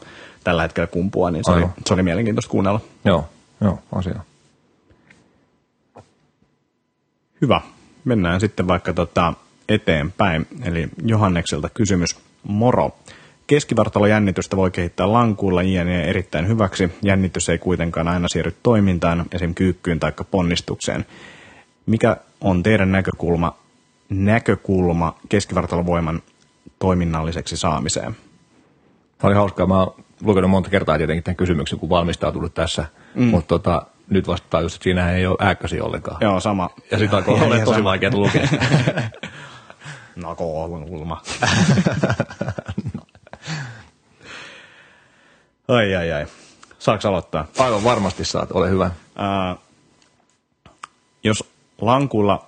[0.45, 2.81] tällä hetkellä kumpuaa, niin se, oli, se oli mielenkiintoista kuunnella.
[3.05, 3.29] Joo,
[3.61, 4.21] joo, asia.
[7.43, 7.61] Hyvä.
[8.05, 9.33] Mennään sitten vaikka tota
[9.69, 10.47] eteenpäin.
[10.65, 12.17] Eli Johannekselta kysymys.
[12.43, 12.97] Moro.
[13.47, 16.05] Keskivartalojännitystä voi kehittää lankuilla jne.
[16.05, 16.93] erittäin hyväksi.
[17.03, 19.55] Jännitys ei kuitenkaan aina siirry toimintaan, esim.
[19.55, 21.07] kyykkyyn tai ponnistukseen.
[21.87, 23.57] Mikä on teidän näkökulma
[24.09, 26.23] näkökulma keskivartalovoiman
[26.79, 28.17] toiminnalliseksi saamiseen?
[29.19, 29.67] Tämä oli hauskaa.
[29.67, 33.25] Mä oon lukenut monta kertaa tietenkin tämän kysymyksen, kun valmistautunut tässä, mm.
[33.25, 36.17] mutta tota, nyt vasta just, että siinä ei ole ääkkösiä ollenkaan.
[36.21, 36.71] Joo, sama.
[36.91, 38.49] Ja alkoi olla tosi vaikea lukea.
[40.17, 41.23] Nakokulma.
[45.69, 46.27] ai ai ai.
[46.79, 47.47] Saaks aloittaa?
[47.59, 48.91] Aivan varmasti saat, ole hyvä.
[49.17, 49.57] Ää,
[51.25, 51.45] jos
[51.81, 52.47] lankulla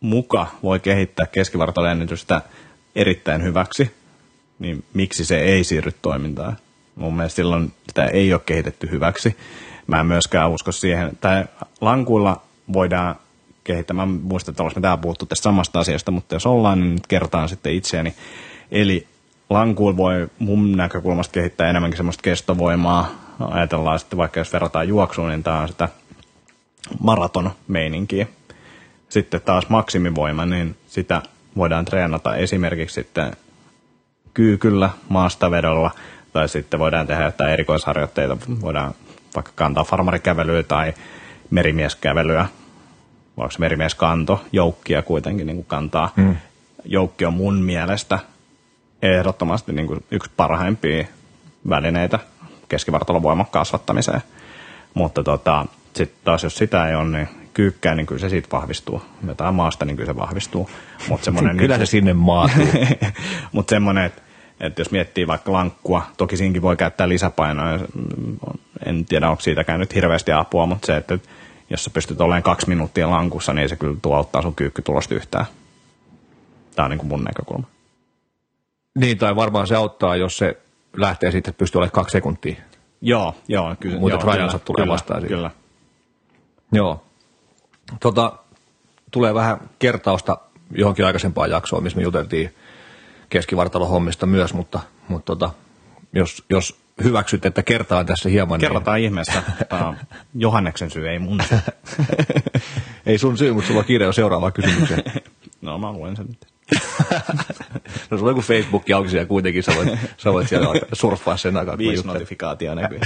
[0.00, 2.42] muka voi kehittää keskivartalojennitystä
[2.94, 3.94] erittäin hyväksi,
[4.58, 6.56] niin miksi se ei siirry toimintaan?
[6.94, 9.36] Mun mielestä silloin sitä ei ole kehitetty hyväksi.
[9.86, 11.18] Mä en myöskään usko siihen.
[11.20, 11.44] Tai
[11.80, 12.42] lankuilla
[12.72, 13.16] voidaan
[13.66, 13.94] kehittää.
[13.94, 17.48] Mä muistan, että olisimme täällä puhuttu tästä samasta asiasta, mutta jos ollaan, niin nyt kertaan
[17.48, 18.14] sitten itseäni.
[18.70, 19.06] Eli
[19.50, 23.10] lankuilla voi mun näkökulmasta kehittää enemmänkin semmoista kestovoimaa.
[23.40, 25.88] Ajatellaan sitten vaikka jos verrataan juoksuun, niin tämä on sitä
[27.00, 28.26] maraton-meininkiä.
[29.08, 31.22] Sitten taas maksimivoima, niin sitä
[31.56, 33.32] voidaan treenata esimerkiksi sitten
[34.34, 35.90] kyykyllä, maastavedolla,
[36.32, 38.94] tai sitten voidaan tehdä jotain erikoisharjoitteita, voidaan
[39.34, 40.94] vaikka kantaa farmarikävelyä tai
[41.50, 42.46] merimieskävelyä,
[43.36, 46.12] vaikka se merimieskanto, joukkia kuitenkin niin kuin kantaa.
[46.16, 46.36] Mm.
[46.84, 48.18] Joukki on mun mielestä
[49.02, 51.06] ehdottomasti niin kuin yksi parhaimpia
[51.68, 52.18] välineitä
[52.68, 54.22] keskivartalovoiman kasvattamiseen.
[54.94, 59.02] Mutta tota, sitten taas jos sitä ei ole, niin kyykkää, niin kyllä se siitä vahvistuu.
[59.26, 60.70] Jotain maasta, niin kyllä se vahvistuu.
[61.08, 61.20] Mut
[61.58, 62.66] kyllä niin, se sinne maatuu.
[63.52, 64.22] Mutta semmoinen, että
[64.60, 67.78] että jos miettii vaikka lankkua, toki siinkin voi käyttää lisäpainoa,
[68.86, 71.18] en tiedä onko siitä nyt hirveästi apua, mutta se, että
[71.70, 75.46] jos sä pystyt olemaan kaksi minuuttia lankussa, niin se kyllä tuottaa sun kyykkytulosta yhtään.
[76.74, 77.66] Tämä on niin kuin mun näkökulma.
[78.94, 80.58] Niin, tai varmaan se auttaa, jos se
[80.96, 82.56] lähtee sitten, että pystyy olemaan kaksi sekuntia.
[83.00, 83.98] Joo, joo, kyllä.
[83.98, 85.34] Mutta rajansa tulee kyllä, vastaan siitä.
[85.34, 85.50] Kyllä.
[86.72, 87.04] Joo.
[88.00, 88.32] Tota,
[89.10, 90.38] tulee vähän kertausta
[90.70, 92.54] johonkin aikaisempaan jaksoon, missä me juteltiin
[93.28, 95.50] keskivartalohommista myös, mutta, mutta tota,
[96.12, 98.58] jos, jos hyväksyt, että kertaan tässä hieman.
[98.58, 99.04] Niin- Kerrotaan niin...
[99.04, 99.42] ihmeessä.
[100.34, 101.58] Johanneksen syy, ei mun syy.
[103.06, 105.02] ei sun syy, mutta sulla on kiire jo seuraavaan kysymykseen.
[105.62, 106.46] no mä luen sen nyt.
[108.10, 111.56] no sulla on joku Facebook auki siellä kuitenkin, sä voit, sä voit siellä surffaa sen
[111.56, 111.78] aikaa.
[111.78, 113.00] Viisi notifikaatio näkyy.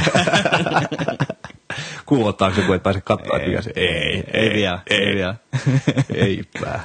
[2.06, 3.72] Kuulottaako se, kun et pääse katsoa, ei, se...
[3.76, 5.34] Ei, ei, ei, vielä, ei, ei vielä.
[6.14, 6.80] Eipä.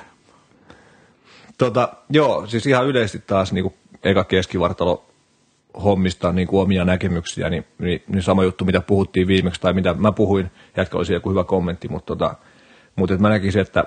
[1.58, 5.06] Tota, joo, siis ihan yleisesti taas niin kuin eka keskivartalo
[5.84, 9.94] hommista niin kuin omia näkemyksiä, niin, niin, niin, sama juttu, mitä puhuttiin viimeksi, tai mitä
[9.94, 12.36] mä puhuin, jätkä olisi joku hyvä kommentti, mutta, tota,
[12.96, 13.84] mutta että mä näkisin, että,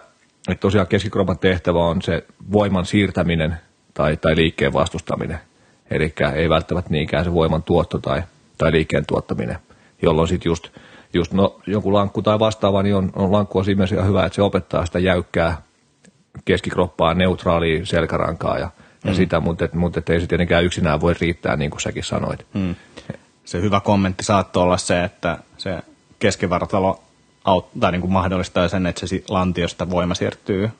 [0.49, 3.57] että tosiaan keskikropan tehtävä on se voiman siirtäminen
[3.95, 5.39] tai, tai liikkeen vastustaminen,
[5.91, 8.23] eli ei välttämättä niinkään se voiman tuotto tai,
[8.59, 9.59] tai liikkeen tuottaminen,
[10.03, 10.69] jolloin sitten just,
[11.15, 14.43] just no, joku lankku tai vastaava, niin on, on lankku on siinä hyvä, että se
[14.43, 15.63] opettaa sitä jäykkää
[16.45, 18.71] keskikroppaa, neutraalia selkärankaa ja,
[19.05, 19.09] mm.
[19.09, 22.05] ja sitä, mutta, et, mutta et ei se tietenkään yksinään voi riittää, niin kuin säkin
[22.05, 22.47] sanoit.
[22.55, 22.77] Mm.
[23.45, 25.79] Se hyvä kommentti saattoi olla se, että se
[26.19, 27.01] keskivartalo
[27.45, 30.71] aut, tai niin kuin mahdollistaa sen, että se lantiosta voima siirtyy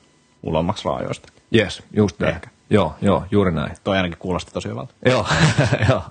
[0.43, 1.27] ulommaksi raajoista.
[1.55, 2.35] Yes, just näin.
[2.35, 2.49] Ehkä.
[2.69, 3.71] Joo, joo, juuri näin.
[3.83, 4.93] Toi ainakin kuulosti tosi hyvältä.
[5.09, 5.25] joo,
[5.89, 6.01] joo,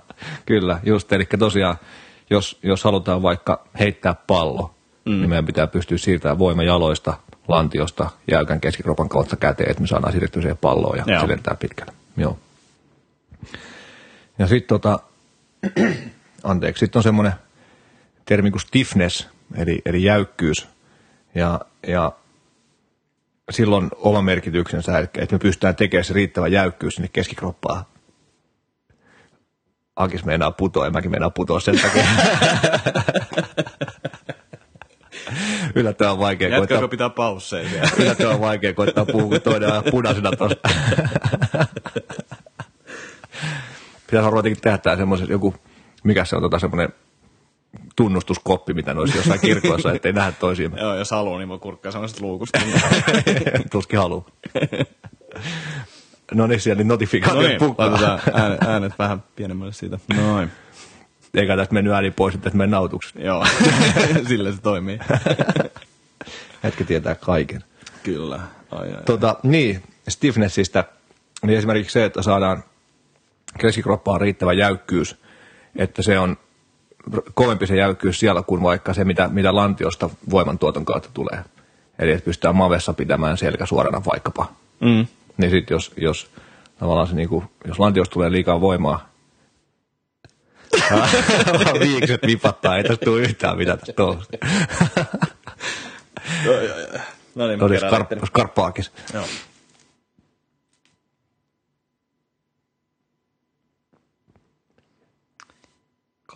[0.45, 1.13] kyllä, just.
[1.13, 1.75] Eli tosiaan,
[2.29, 4.73] jos, jos halutaan vaikka heittää pallo,
[5.05, 5.11] mm.
[5.11, 7.13] niin meidän pitää pystyä siirtämään voima jaloista
[7.49, 11.21] lantiosta jäykän keskikropan kautta käteen, että me saadaan siirrettyä siihen palloon ja Joo.
[11.21, 11.93] se lentää pitkälle.
[12.17, 12.39] Joo.
[14.39, 14.99] Ja sitten tota,
[16.43, 17.33] anteeksi, sitten on semmoinen
[18.25, 20.67] termi kuin stiffness, eli, eli jäykkyys.
[21.35, 22.11] Ja, ja
[23.49, 27.83] silloin oma merkityksensä, että me pystytään tekemään se riittävä jäykkyys sinne keskikroppaan.
[29.95, 32.03] Akis meinaa putoa ja mäkin meinaa putoa sen takia.
[35.75, 36.87] yllättävän vaikea Jatkaako koittaa...
[36.87, 37.89] pitää pausseja vielä?
[37.99, 40.57] yllättävän vaikea koittaa puhua, kun toinen on punaisena tuossa.
[44.07, 45.55] Pitäisi varmaan tehdä tämä semmoisen joku,
[46.03, 46.89] mikä se on tota semmoinen
[47.95, 50.71] tunnustuskoppi, mitä noissa jossain kirkoissa, ettei nähdä toisiin.
[50.77, 52.59] Joo, jos haluaa, niin voi kurkkaa semmoisesta luukusta.
[53.71, 54.25] Tuskin haluaa.
[56.33, 57.59] No niin, siellä niin notifikaatio no niin,
[58.33, 59.99] äänet, äänet vähän pienemmälle siitä.
[60.15, 60.51] Noin
[61.33, 63.13] eikä tästä mennyt ääni pois, että menee nautuksi.
[63.23, 63.45] Joo,
[64.27, 64.99] sillä se toimii.
[66.63, 67.63] Hetki tietää kaiken.
[68.03, 68.39] Kyllä.
[68.71, 70.83] Ai, ai, tota, niin, stiffnessistä,
[71.45, 72.63] niin esimerkiksi se, että saadaan
[73.57, 75.15] keskikroppaan riittävä jäykkyys,
[75.75, 76.37] että se on
[77.33, 81.43] kovempi se jäykkyys siellä kuin vaikka se, mitä, mitä lantiosta voimantuoton kautta tulee.
[81.99, 84.51] Eli että pystytään mavessa pitämään selkä suorana vaikkapa.
[84.79, 85.07] Mm.
[85.37, 86.31] Niin sitten jos, jos
[86.79, 89.08] tavallaan se niinku, jos lantiosta tulee liikaa voimaa,
[91.79, 94.23] Viikset vipattaa, ei tästä tule yhtään mitä tästä on.
[96.45, 96.51] No,
[97.35, 98.85] no niin, mä Oli skarp- skarppaakin.
[99.13, 99.25] Joo.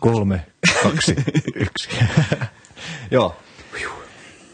[0.00, 0.46] Kolme,
[0.82, 1.16] kaksi,
[1.54, 1.88] yksi.
[3.10, 3.36] Joo.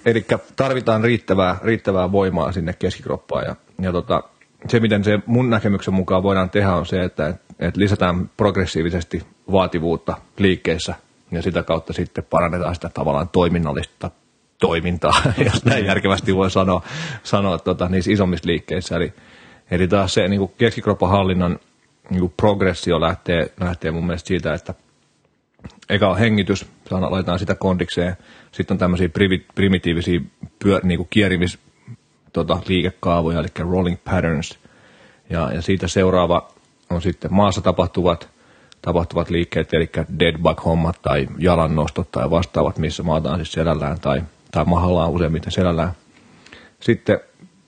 [0.04, 4.22] Eli tarvitaan riittävää, riittävää voimaa sinne keskikroppaan ja, ja tota,
[4.68, 10.16] se, miten se mun näkemyksen mukaan voidaan tehdä, on se, että, että lisätään progressiivisesti vaativuutta
[10.38, 10.94] liikkeissä
[11.30, 14.10] ja sitä kautta sitten parannetaan sitä tavallaan toiminnallista
[14.60, 16.82] toimintaa, jos näin järkevästi voi sanoa,
[17.22, 18.96] sanoa tota, niissä isommissa liikkeissä.
[18.96, 19.12] Eli,
[19.70, 21.58] eli taas se niin keskikropan hallinnan
[22.10, 24.74] niin progressio lähtee, lähtee mun mielestä siitä, että
[25.88, 28.16] eka on hengitys, laitetaan sitä kondikseen,
[28.52, 29.08] sitten on tämmöisiä
[29.54, 30.20] primitiivisiä
[30.58, 31.58] pyör, niin kierimis
[32.32, 34.58] tota, liikekaavoja, eli rolling patterns,
[35.30, 36.48] ja, ja siitä seuraava
[36.90, 38.28] on sitten maassa tapahtuvat,
[38.82, 44.64] tapahtuvat liikkeet, eli dead bug-hommat tai jalannostot tai vastaavat, missä maataan siis selällään tai, tai
[44.64, 45.92] mahallaan useimmiten selällään.
[46.80, 47.20] Sitten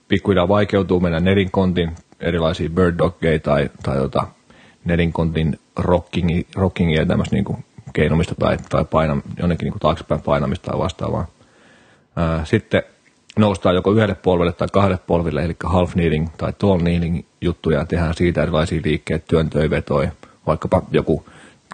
[0.07, 4.27] pikkuhiljaa vaikeutuu mennä nelinkontin erilaisia bird doggeja tai, tai tota,
[4.85, 5.59] nelinkontin
[6.55, 11.27] rockingia ja tämmöistä niin keinumista tai, tai painam, jonnekin niin taaksepäin painamista tai vastaavaa.
[12.43, 12.83] Sitten
[13.37, 17.85] noustaan joko yhdelle polvelle tai kahdelle polville, eli half kneeling tai tall kneeling juttuja, ja
[17.85, 20.11] tehdään siitä erilaisia liikkeitä, työntöjä, vetoja,
[20.47, 21.25] vaikkapa joku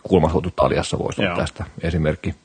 [0.04, 2.36] kulmasoutu taljassa voisi olla tästä esimerkki.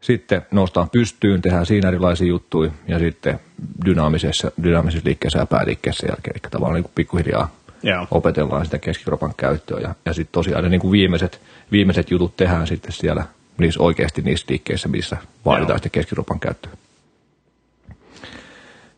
[0.00, 3.40] Sitten noustaan pystyyn, tehdään siinä erilaisia juttuja, ja sitten
[3.84, 7.50] dynaamisessa, dynaamisessa liikkeessä ja pääliikkeessä jälkeen, eli tavallaan niin pikkuhiljaa
[7.82, 8.06] Joo.
[8.10, 11.40] opetellaan sitä keskikropan käyttöä, ja, ja sitten tosiaan ne niin kuin viimeiset,
[11.72, 13.24] viimeiset jutut tehdään sitten siellä
[13.58, 15.78] niissä oikeasti niissä liikkeissä, missä vaaditaan Joo.
[15.78, 16.72] sitä keskikropan käyttöä.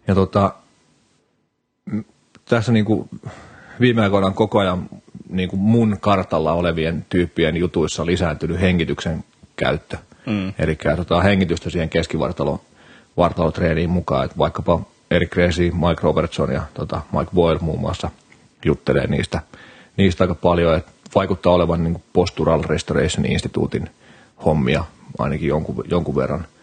[0.09, 0.53] Ja tota,
[2.45, 3.09] tässä niin kuin
[3.81, 4.89] viime aikoina on koko ajan
[5.29, 9.25] niin kuin mun kartalla olevien tyyppien jutuissa on lisääntynyt hengityksen
[9.57, 9.97] käyttö.
[10.27, 10.53] Mm.
[10.59, 12.61] Eli tota, hengitystä siihen keskivartalo
[13.17, 18.11] vartalotreeniin mukaan, että vaikkapa Eric Gresi, Mike Robertson ja tota, Mike Boyle muun muassa
[18.65, 19.41] juttelee niistä,
[19.97, 23.91] niistä aika paljon, että vaikuttaa olevan niin Postural Restoration Instituutin
[24.45, 24.85] hommia
[25.19, 26.47] ainakin jonkun, jonkun verran–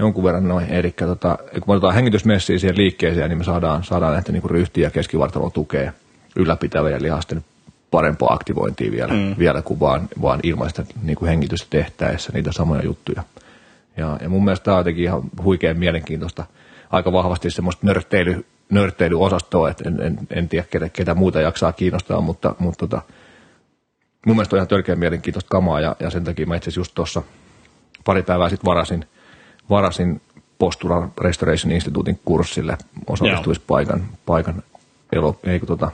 [0.00, 0.66] jonkun verran noin.
[0.66, 4.86] Eli tota, kun me otetaan hengitysmessiä siihen liikkeeseen, niin me saadaan, saadaan näitä niin ryhtiä
[4.86, 5.92] ja keskivartalon tukea
[6.36, 7.44] ylläpitävien lihasten
[7.90, 9.34] parempaa aktivointia vielä, mm.
[9.38, 13.22] vielä kuin vaan, vaan ilmaista niin kuin hengitystä tehtäessä niitä samoja juttuja.
[13.96, 16.44] Ja, ja mun mielestä tämä on jotenkin ihan huikean mielenkiintoista.
[16.90, 22.20] Aika vahvasti semmoista nörtteily, nörtteilyosastoa, että en, en, en tiedä ketä, ketä muuta jaksaa kiinnostaa,
[22.20, 23.02] mutta, mutta tota,
[24.26, 26.94] mun mielestä on ihan törkeän mielenkiintoista kamaa ja, ja sen takia mä itse asiassa just
[26.94, 27.22] tuossa
[28.04, 29.04] pari päivää sitten varasin–
[29.70, 30.20] varasin
[30.58, 34.62] Postural Restoration Instituutin kurssille osallistumispaikan paikan
[35.12, 35.90] elo, ei kun tota,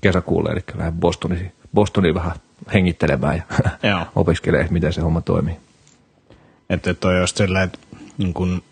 [0.00, 2.32] kesäkuulle, eli lähden Bostoniin, Bostoniin vähän
[2.74, 3.44] hengittelemään
[3.82, 5.56] ja opiskelee, miten se homma toimii.
[6.70, 7.78] Että toi just silleen, että
[8.18, 8.62] niin kun,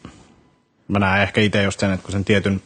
[0.89, 2.63] mä näen ehkä itse just sen, että kun sen tietyn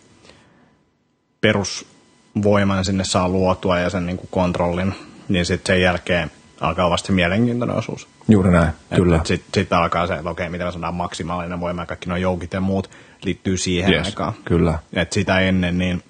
[1.40, 4.94] perusvoiman sinne saa luotua ja sen niin kontrollin,
[5.28, 6.30] niin sitten sen jälkeen
[6.62, 8.08] alkaa vasta mielenkiintoinen osuus.
[8.28, 9.20] Juuri näin, et, kyllä.
[9.24, 12.52] Sitten sit alkaa se, että okei, miten me saadaan maksimaalinen voima ja kaikki nuo joukit
[12.52, 12.90] ja muut
[13.24, 14.32] liittyy siihen yes, aikaan.
[14.44, 14.78] Kyllä.
[14.92, 16.02] Et sitä ennen niin,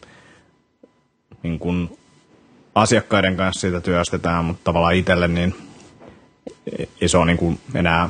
[1.43, 1.99] niin kun
[2.75, 5.55] asiakkaiden kanssa sitä työstetään, mutta tavallaan itselle niin
[7.01, 8.09] ei se ole niin kuin enää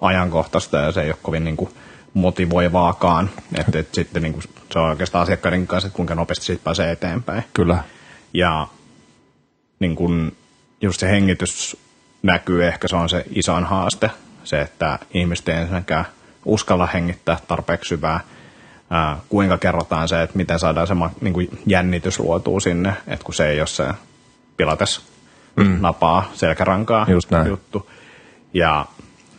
[0.00, 1.70] ajankohtaista ja se ei ole kovin niin kuin
[2.14, 3.30] motivoivaakaan.
[3.58, 6.92] Että et sitten niin kuin se on oikeastaan asiakkaiden kanssa, että kuinka nopeasti siitä pääsee
[6.92, 7.44] eteenpäin.
[7.54, 7.84] Kyllä.
[8.34, 8.68] Ja
[9.80, 10.36] niin kuin
[10.80, 11.76] just se hengitys
[12.22, 14.10] näkyy, ehkä se on se isoin haaste,
[14.44, 16.04] se, että ihmiset ei ensinnäkään
[16.44, 18.20] uskalla hengittää tarpeeksi syvää,
[18.90, 23.34] ää, kuinka kerrotaan se, että miten saadaan se niin kuin jännitys luotuu sinne, että kun
[23.34, 23.88] se ei ole se
[24.56, 25.00] pilates
[25.56, 25.78] mm.
[25.80, 27.46] napaa selkärankaa Just näin.
[27.46, 27.90] juttu.
[28.54, 28.86] Ja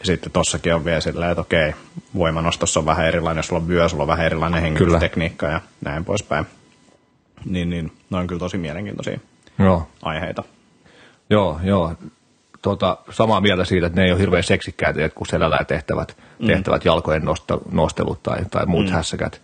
[0.03, 1.73] sitten tossakin on vielä silleen, että okei,
[2.15, 6.05] voimanostossa on vähän erilainen, jos sulla on vyö, sulla on vähän erilainen hengitystekniikka ja näin
[6.05, 6.45] poispäin.
[7.45, 9.19] Niin, niin ne on kyllä tosi mielenkiintoisia
[9.59, 9.87] Joo.
[10.01, 10.43] aiheita.
[11.29, 11.95] Joo, joo
[12.65, 16.47] tota, samaa mieltä siitä, että ne ei ole hirveän seksikkäitä, kun selällä tehtävät, mm.
[16.47, 17.25] tehtävät jalkojen
[17.71, 18.91] nostelut tai, tai muut mm.
[18.91, 19.41] hässäkät.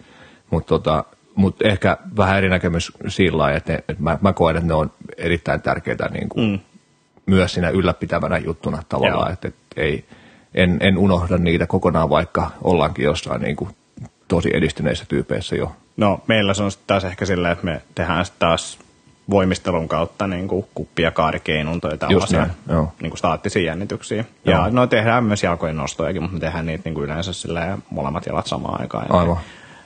[0.50, 1.04] Mutta tota,
[1.36, 4.74] mut ehkä vähän eri näkemys sillä lailla, että, ne, että mä, mä koen, että ne
[4.74, 6.60] on erittäin tärkeitä niin kuin mm.
[7.26, 10.06] myös siinä ylläpitävänä juttuna tavallaan, että, että ei,
[10.54, 13.70] en, en unohda niitä kokonaan, vaikka ollaankin jossain niin kuin
[14.28, 15.76] tosi edistyneissä tyypeissä jo.
[15.98, 18.80] No meillä se on taas ehkä silleen, että me tehdään taas
[19.32, 24.26] voimistelun kautta niin kuin kuppi- ja kaarikeinuntoja tällaisia niin kuin staattisia jännityksiä.
[24.46, 24.60] Joo.
[24.60, 28.26] Ja no tehdään myös jalkojen nostojakin, mutta me tehdään niitä niin kuin yleensä silleen, molemmat
[28.26, 29.16] jalat samaan aikaan.
[29.16, 29.38] Aivan.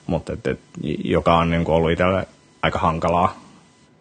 [0.07, 0.59] Mutta et, et,
[1.03, 2.27] joka on niin kuin ollut itselle
[2.61, 3.37] aika hankalaa,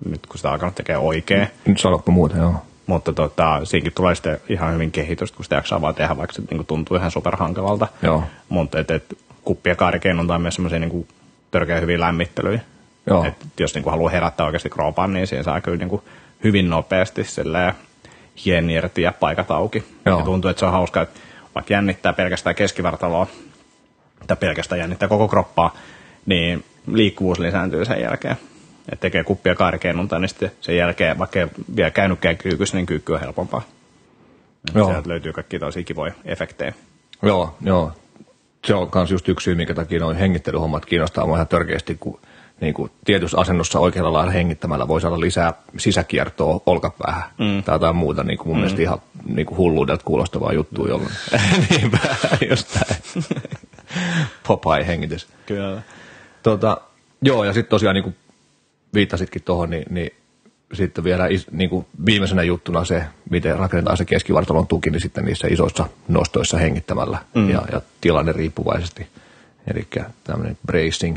[0.09, 1.49] nyt kun sitä on alkanut tekemään oikein.
[1.67, 2.55] Nyt sanoppa muuta, joo.
[2.87, 6.43] Mutta tota, siinäkin tulee sitten ihan hyvin kehitystä, kun sitä jaksaa vaan tehdä, vaikka se
[6.43, 7.89] niin kuin tuntuu ihan superhankalalta.
[8.03, 8.23] Joo.
[8.49, 11.09] Mutta et, et, kuppi- ja kaarikeinunta on myös semmoisia niin
[11.51, 12.61] törkeä hyviä lämmittelyjä
[13.07, 13.25] Joo.
[13.25, 16.03] Et jos niin kuin haluaa herättää oikeasti kropan, niin siihen saa kyllä niin kuin
[16.45, 17.75] hyvin nopeasti silleen
[18.45, 19.85] hien irti ja paikat auki.
[20.07, 20.19] Joo.
[20.19, 21.21] Ja tuntuu, että se on hauska, että
[21.55, 23.27] vaikka jännittää pelkästään keskivartaloa,
[24.27, 25.77] tai pelkästään jännittää koko kroppaa,
[26.27, 28.37] niin liikkuvuus lisääntyy sen jälkeen.
[28.93, 33.13] Et tekee kuppia kaarikennunta, niin sitten sen jälkeen, vaikka ei vielä käynytkään kyykys, niin kyykky
[33.13, 33.63] on helpompaa.
[34.75, 34.87] Joo.
[34.91, 36.73] Sieltä löytyy kaikki tosi kivoja efektejä.
[37.23, 37.93] Joo, joo.
[38.67, 42.21] Se on myös just yksi syy, minkä takia noin hengittelyhommat kiinnostaa mua ihan törkeästi, kun
[42.61, 47.63] niin kuin tietyssä asennossa oikealla lailla hengittämällä voi saada lisää sisäkiertoa olkapäähän mm.
[47.63, 48.25] tai jotain muuta.
[48.25, 48.61] Niin kuin mun mm.
[48.61, 51.15] mielestä ihan niin kuin hulluudelta kuulostavaa juttua jolloin.
[51.71, 51.99] Niinpä,
[52.51, 52.79] just.
[54.49, 55.29] Popeye-hengitys.
[55.47, 55.83] Kyllä.
[56.43, 56.81] Tota,
[57.23, 58.17] joo, ja sitten tosiaan niin kuin
[58.95, 60.11] viittasitkin tuohon, niin, niin
[60.73, 65.25] sitten vielä is, niin kuin viimeisenä juttuna se, miten rakennetaan se keskivartalon tuki, niin sitten
[65.25, 67.51] niissä isoissa nostoissa hengittämällä mm.
[67.51, 69.07] ja, ja tilanne riippuvaisesti.
[69.75, 69.87] Eli
[70.25, 71.17] tämmöinen bracing,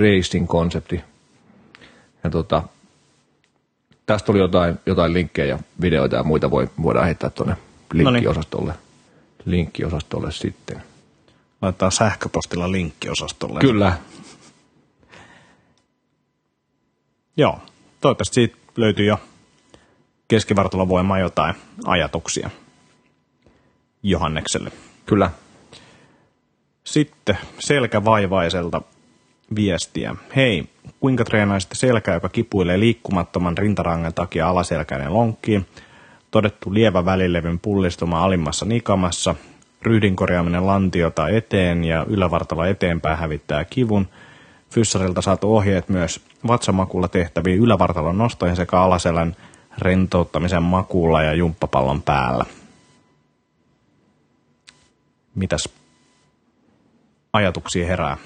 [0.00, 1.00] bracing-konsepti.
[2.24, 2.62] Ja tota,
[4.06, 7.56] tästä oli jotain, jotain linkkejä ja videoita ja muita voi, voidaan heittää tuonne
[7.92, 8.74] linkkiosastolle,
[9.44, 10.82] linkkiosastolle sitten.
[11.62, 13.60] Laittaa sähköpostilla linkkiosastolle.
[13.60, 13.96] Kyllä,
[17.36, 17.58] Joo,
[18.00, 19.20] toivottavasti siitä löytyy jo
[20.28, 22.50] keskivartalovoimaa jotain ajatuksia
[24.02, 24.72] Johannekselle.
[25.06, 25.30] kyllä.
[26.84, 28.82] Sitten selkävaivaiselta
[29.54, 30.16] viestiä.
[30.36, 30.64] Hei,
[31.00, 35.66] kuinka treenaisitte selkää, joka kipuilee liikkumattoman rintarangan takia alaselkäinen lonkkiin?
[36.30, 39.34] Todettu lievä välilevyn pullistuma alimmassa nikamassa.
[39.82, 44.08] Ryhdin korjaaminen lantiota eteen ja ylävartalo eteenpäin hävittää kivun.
[44.70, 49.36] Fyssarilta saatu ohjeet myös vatsamakulla tehtäviin ylävartalon nostoihin sekä alaselän
[49.78, 52.44] rentouttamisen makuulla ja jumppapallon päällä.
[55.34, 55.68] Mitäs
[57.32, 58.16] ajatuksia herää?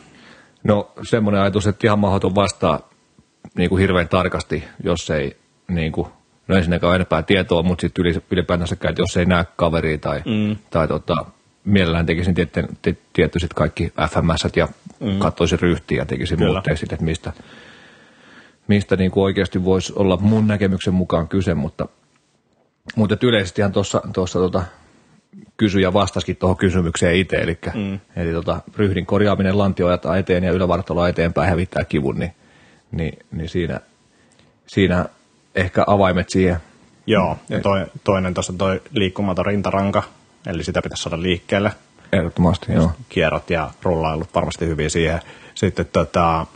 [0.65, 2.89] No semmoinen ajatus, että ihan mahdoton vastaa
[3.57, 5.37] niin kuin hirveän tarkasti, jos ei
[5.69, 6.09] niin kuin,
[6.49, 10.57] no ensinnäkään ole enempää tietoa, mutta sitten ylipäätänsä että jos ei näe kaveria tai, mm.
[10.71, 11.25] tai tota,
[11.65, 14.69] mielellään tekisin tietty, tietty sit kaikki FMS ja
[15.01, 15.19] mm.
[15.19, 16.63] katsoisin ryhtiä ja tekisin Kyllä.
[16.67, 17.33] muut että mistä,
[18.69, 21.89] mistä niin kuin oikeasti voisi olla mun näkemyksen mukaan kyse, mutta,
[22.97, 24.63] mutta yleisestihan tuossa tota,
[25.57, 28.01] kysyjä vastasikin tuohon kysymykseen itse, eli, mm.
[28.17, 32.33] eli tota, ryhdin korjaaminen lantio ajetaan eteen ja ylävartaloa eteenpäin hävittää kivun, niin,
[32.93, 33.81] niin, niin siinä,
[34.67, 35.07] siinä
[35.55, 36.57] ehkä avaimet siihen.
[37.07, 40.03] Joo, ja toi, toinen tuossa toi liikkumaton rintaranka,
[40.47, 41.73] eli sitä pitäisi saada liikkeelle.
[42.13, 42.91] Ehdottomasti, joo.
[43.09, 45.21] Kierrot ja rullailut varmasti hyviä siihen.
[45.55, 46.47] Sitten tota,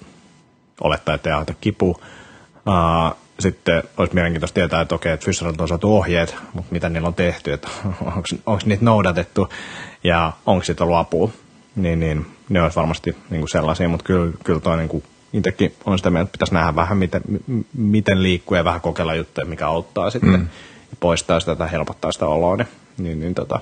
[0.80, 1.90] olettaa, että ei kipu.
[1.90, 7.08] Uh, sitten olisi mielenkiintoista tietää, että okei, että Fisherilta on saatu ohjeet, mutta mitä niillä
[7.08, 7.68] on tehty, että
[8.46, 9.48] onko niitä noudatettu
[10.04, 11.30] ja onko siitä ollut apua.
[11.76, 15.74] Niin, niin ne olisi varmasti niin kuin sellaisia, mutta kyllä, kyllä toi niin kuin itsekin
[15.86, 17.22] on sitä mieltä, että pitäisi nähdä vähän, miten,
[17.74, 20.48] miten liikkuu ja vähän kokeilla juttuja, mikä auttaa sitten mm.
[20.90, 22.56] ja poistaa sitä tai helpottaa sitä oloa.
[22.56, 23.60] Niin, niin, niin tota,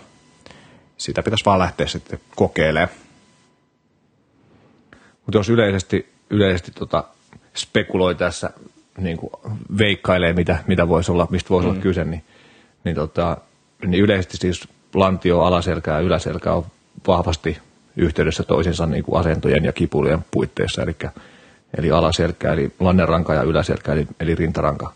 [0.96, 2.90] sitä pitäisi vaan lähteä sitten kokeilemaan.
[5.26, 7.04] Mutta jos yleisesti, yleisesti tota,
[7.54, 8.50] spekuloi tässä,
[8.98, 9.30] niin kuin
[9.78, 11.72] veikkailee, mitä, mitä voisi olla, mistä voisi mm.
[11.72, 12.24] olla kyse, niin,
[12.84, 13.36] niin, tota,
[13.86, 16.66] niin yleisesti siis lantio, alaselkä ja yläselkä on
[17.06, 17.58] vahvasti
[17.96, 20.96] yhteydessä toisinsa niin kuin asentojen ja kipulijan puitteissa, eli,
[21.78, 24.92] eli alaselkä, eli lanneranka ja yläselkä, eli, eli rintaranka.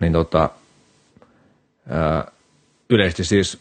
[0.00, 0.50] Niin tota,
[1.88, 2.30] ää,
[2.90, 3.58] yleisesti siis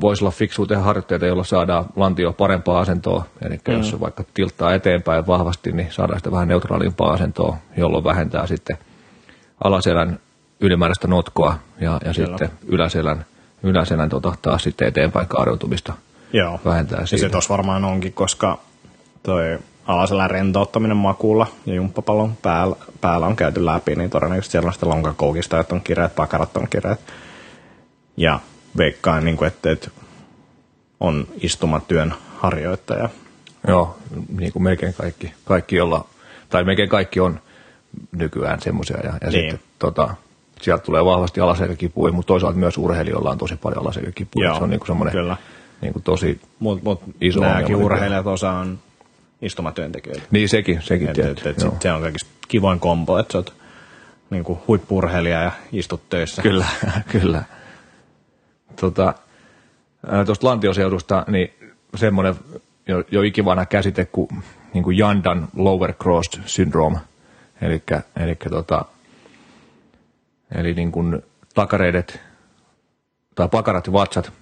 [0.00, 3.24] voisi olla fiksua tehdä harjoitteita, joilla saadaan lantio parempaa asentoa.
[3.46, 3.76] Eli mm.
[3.76, 8.78] jos se vaikka tilttaa eteenpäin vahvasti, niin saadaan sitä vähän neutraalimpaa asentoa, jolloin vähentää sitten
[9.64, 10.20] alaselän
[10.60, 13.24] ylimääräistä notkoa ja, ja sitten yläselän,
[13.62, 15.92] yläselän tota, taas sitten eteenpäin kaariutumista
[16.32, 16.60] Joo.
[16.64, 17.26] vähentää Ja siitä.
[17.26, 18.58] se tuossa varmaan onkin, koska
[19.22, 24.72] toi alaselän rentouttaminen makuulla ja jumppapallon päällä, päällä on käyty läpi, niin todennäköisesti siellä on
[24.72, 27.00] sitten lonkakoukista, että on kireät, pakarat on kireät.
[28.16, 28.40] Ja
[28.76, 29.90] veikkaan, niin kuin, että, että
[31.00, 33.08] on istumatyön harjoittaja.
[33.68, 33.98] Joo,
[34.38, 36.04] niin kuin melkein kaikki, kaikki jolla,
[36.48, 37.40] tai melkein kaikki on
[38.12, 38.96] nykyään semmoisia.
[38.96, 39.32] Ja, ja Niin.
[39.50, 40.14] sitten tota,
[40.62, 44.48] sieltä tulee vahvasti alaselkäkipuja, mutta toisaalta myös urheilijoilla on tosi paljon alaselkäkipuja.
[44.48, 45.36] Joo, Se on niin kuin semmoinen kyllä.
[45.80, 48.78] niin kuin tosi, Mutta mut Iso nämäkin urheilijat osa on
[49.42, 50.22] istumatyöntekijöitä.
[50.30, 51.48] niin sekin, sekin Et, tietty.
[51.48, 53.54] et, et sit se on kaikista kivoin kombo, että sä oot
[54.30, 56.42] niin kuin huippurheilija ja istut töissä.
[56.42, 56.66] Kyllä,
[57.12, 57.42] kyllä.
[58.80, 59.14] Tota,
[60.26, 61.54] tuosta lantioseudusta, niin
[61.96, 62.34] semmoinen
[62.86, 64.28] jo, jo ikivanha käsite kuin,
[64.74, 66.98] niin kuin Jandan lower crossed syndrome.
[67.60, 67.82] Eli,
[68.16, 68.84] eli, tota,
[70.54, 71.22] eli niin kuin
[71.54, 72.20] takareidet
[73.34, 74.32] tai pakarat ja vatsat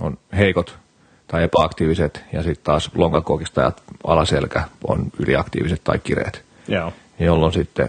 [0.00, 0.78] on heikot
[1.26, 3.72] tai epäaktiiviset ja sitten taas lonkakokista ja
[4.04, 6.92] alaselkä on yliaktiiviset tai kireet Joo.
[7.18, 7.88] jolloin sitten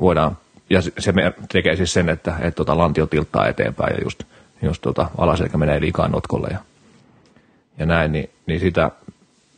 [0.00, 0.36] voidaan
[0.70, 1.12] ja se
[1.52, 4.22] tekee siis sen, että, että tota, lantio tilttaa eteenpäin ja just,
[4.62, 6.58] just tota, alaselkä menee liikaa notkolle ja,
[7.78, 8.90] ja näin, niin, niin sitä,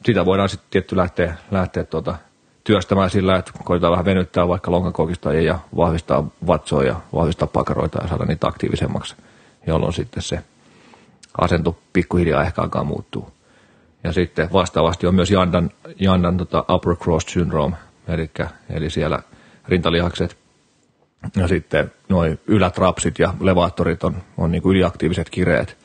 [0.06, 2.14] sitä voidaan sitten tietty lähteä, lähteä tota,
[2.64, 8.08] työstämään sillä, että koitetaan vähän venyttää vaikka lonkakokista ja vahvistaa vatsoja ja vahvistaa pakaroita ja
[8.08, 9.16] saada niitä aktiivisemmaksi,
[9.66, 10.42] jolloin sitten se
[11.38, 13.32] asento pikkuhiljaa ehkä alkaa muuttuu.
[14.04, 15.70] Ja sitten vastaavasti on myös Jandan,
[16.00, 17.76] Jandan tota upper cross syndrome,
[18.08, 18.30] eli,
[18.70, 19.18] eli siellä
[19.68, 20.36] rintalihakset
[21.36, 25.76] ja sitten noin ylätrapsit ja levaattorit on, on niin kuin yliaktiiviset kireet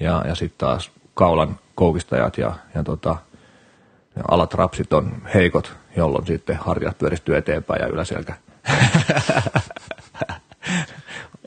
[0.00, 3.16] ja, ja sitten taas kaulan koukistajat ja, ja tota,
[4.16, 8.34] ja alatrapsit on heikot, jolloin sitten harjat pyöristyy eteenpäin ja yläselkä.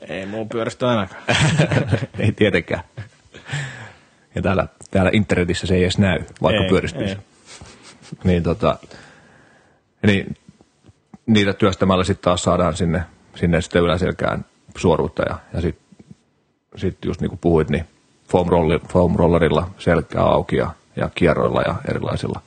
[0.08, 1.22] Ei muu pyöristy ainakaan.
[2.18, 2.82] ei tietenkään.
[4.34, 7.14] Ja täällä, täällä internetissä se ei edes näy, vaikka ei, pyöristyisi.
[7.14, 7.20] Ei.
[8.24, 8.78] Niin, tota,
[10.06, 10.36] niin
[11.26, 13.02] niitä työstämällä sitten taas saadaan sinne,
[13.38, 14.44] sinne sitten yläselkään
[14.76, 15.88] suoruutta ja, ja sitten
[16.76, 17.84] sit just niin kuin puhuit, niin
[18.28, 22.40] foam, rolli, foam rollerilla selkää auki ja, ja kierroilla ja erilaisilla,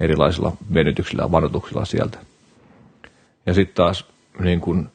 [0.00, 2.18] erilaisilla venytyksillä ja vanutuksilla sieltä.
[3.46, 4.04] Ja sitten taas
[4.40, 4.88] niin kuin,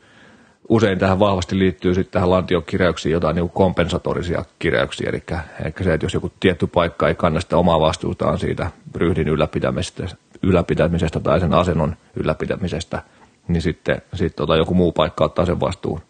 [0.69, 5.23] usein tähän vahvasti liittyy sitten tähän lantiokirjauksiin jotain niin kompensatorisia kirjauksia, eli,
[5.63, 10.03] eli se, että jos joku tietty paikka ei kanna sitä omaa vastuutaan siitä ryhdin ylläpitämisestä,
[10.43, 13.01] ylläpitämisestä tai sen asennon ylläpitämisestä,
[13.47, 16.01] niin sitten sit tota joku muu paikka ottaa sen vastuun.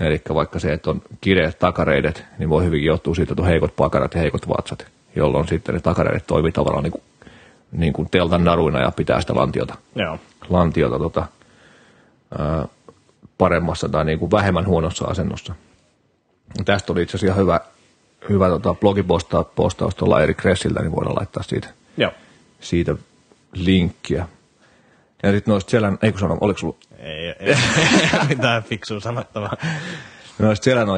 [0.00, 3.76] Eli vaikka se, että on kireet takareidet, niin voi hyvinkin johtua siitä, että on heikot
[3.76, 7.02] pakarat ja heikot vatsat, jolloin sitten ne takareidet toimii tavallaan niin kuin,
[7.72, 10.18] niin kuin teltan naruina ja pitää sitä lantiota, Joo.
[10.48, 11.26] lantiota tota,
[12.38, 12.68] ää,
[13.38, 15.54] paremmassa tai niin kuin vähemmän huonossa asennossa.
[16.64, 17.60] Tästä oli itse asiassa hyvä,
[18.28, 22.12] hyvä tota, blogipostaus tuolla Erik Kressiltä, niin voidaan laittaa siitä, Joo.
[22.60, 22.94] siitä
[23.52, 24.26] linkkiä.
[25.22, 26.76] Ja sitten noista selän, eikö sano, oliko sulla?
[26.98, 27.48] Ei, ei,
[28.20, 29.56] ei mitään fiksua sanottavaa.
[30.38, 30.88] Noista selän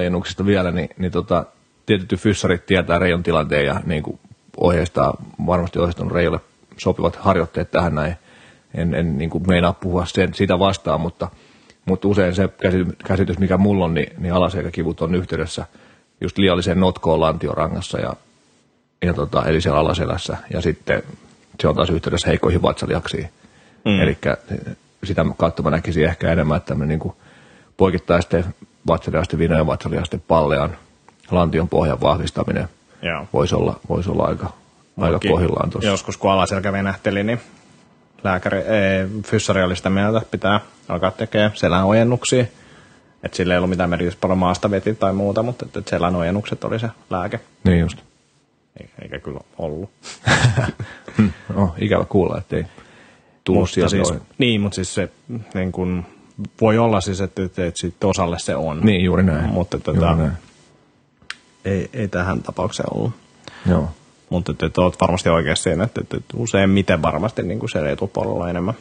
[0.46, 1.44] vielä, niin, niin tota,
[1.86, 4.18] tietyt fyssarit tietää Reijon tilanteen ja niin kuin
[4.56, 5.16] ohjeistaa,
[5.46, 6.40] varmasti ohjeistunut Reijolle
[6.76, 8.16] sopivat harjoitteet tähän näin.
[8.74, 11.28] En, en niin kuin meinaa puhua sen, sitä vastaan, mutta,
[11.84, 12.48] mutta usein se
[13.06, 15.66] käsitys, mikä mulla on, niin, niin alaselkäkivut on yhteydessä
[16.20, 18.14] just liialliseen notkoon lantiorangassa ja,
[19.02, 21.02] ja tota, eli siellä alaselässä ja sitten
[21.60, 23.28] se on taas yhteydessä heikoihin vatsaliaksiin.
[23.84, 24.00] Mm.
[24.00, 24.18] Eli
[25.04, 27.12] sitä kautta mä näkisin ehkä enemmän, että me niin
[27.76, 28.44] poikittaisten
[28.86, 30.76] vatsaliasten, vinojen vatsaliasten pallean
[31.30, 32.68] lantion pohjan vahvistaminen
[33.02, 33.26] Joo.
[33.32, 34.52] voisi olla, voisi olla aika,
[34.98, 35.90] aika kohillaan tuossa.
[35.90, 37.40] Joskus kun alaselkä venähteli, niin
[38.24, 42.44] lääkäri, ei, fyssari oli sitä mieltä, että pitää alkaa tekemään selän ojennuksia.
[43.22, 46.64] Että sillä ei ollut mitään merkitystä paljon maasta veti tai muuta, mutta että selän ojennukset
[46.64, 47.40] oli se lääke.
[47.64, 47.98] Niin just.
[49.02, 49.90] Eikä kyllä ollut.
[51.54, 52.66] no, ikävä kuulla, että ei
[53.44, 55.08] tullut mutta siis, Niin, mutta siis se
[55.54, 56.04] niin kun,
[56.60, 58.80] voi olla siis, että, että, että sitten osalle se on.
[58.80, 59.50] Niin, juuri näin.
[59.50, 60.32] Mutta juuri tota, näin.
[61.64, 63.12] Ei, ei tähän tapaukseen ollut.
[63.70, 63.88] Joo.
[64.30, 67.70] Mutta että, että olet varmasti oikeassa siinä, että, että, että usein miten varmasti niin kuin
[67.70, 68.74] se etupuolella enemmän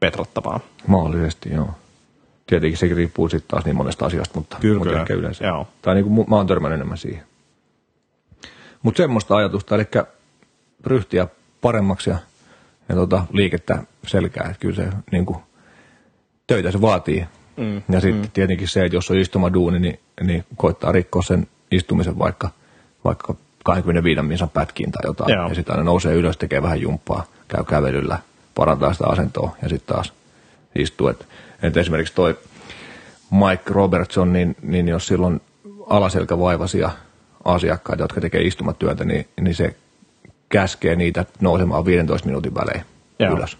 [0.00, 0.60] petrottavaa.
[0.86, 1.70] Mahdollisesti, joo.
[2.46, 5.00] Tietenkin sekin riippuu sitten taas niin monesta asiasta, mutta, kyllä, mutta kyllä.
[5.00, 5.46] ehkä yleensä.
[5.46, 5.68] Joo.
[5.82, 7.24] Tai niin kuin mä oon törmännyt enemmän siihen.
[8.82, 9.84] Mutta semmoista ajatusta, eli
[10.86, 11.26] ryhtiä
[11.60, 12.18] paremmaksi ja
[12.90, 14.46] ja tota, liikettä selkää.
[14.46, 15.38] Että kyllä se niin kuin,
[16.46, 17.26] töitä se vaatii.
[17.56, 18.30] Mm, ja sitten mm.
[18.32, 22.50] tietenkin se, että jos on istumaduuni, niin, niin koittaa rikkoa sen istumisen vaikka,
[23.04, 23.34] vaikka
[23.64, 25.34] 25 minsan pätkiin tai jotain.
[25.34, 25.48] Joo.
[25.48, 28.18] Ja sitten aina nousee ylös, tekee vähän jumppaa, käy kävelyllä,
[28.54, 30.12] parantaa sitä asentoa ja sitten taas
[30.74, 31.08] istuu.
[31.08, 31.26] Et,
[31.62, 32.38] et esimerkiksi toi
[33.30, 35.40] Mike Robertson, niin, niin jos silloin
[35.86, 36.90] alaselkävaivaisia
[37.44, 39.76] asiakkaita, jotka tekee istumatyötä, niin, niin se
[40.50, 42.84] käskee niitä nousemaan 15 minuutin välein
[43.18, 43.36] Joo.
[43.36, 43.58] ylös.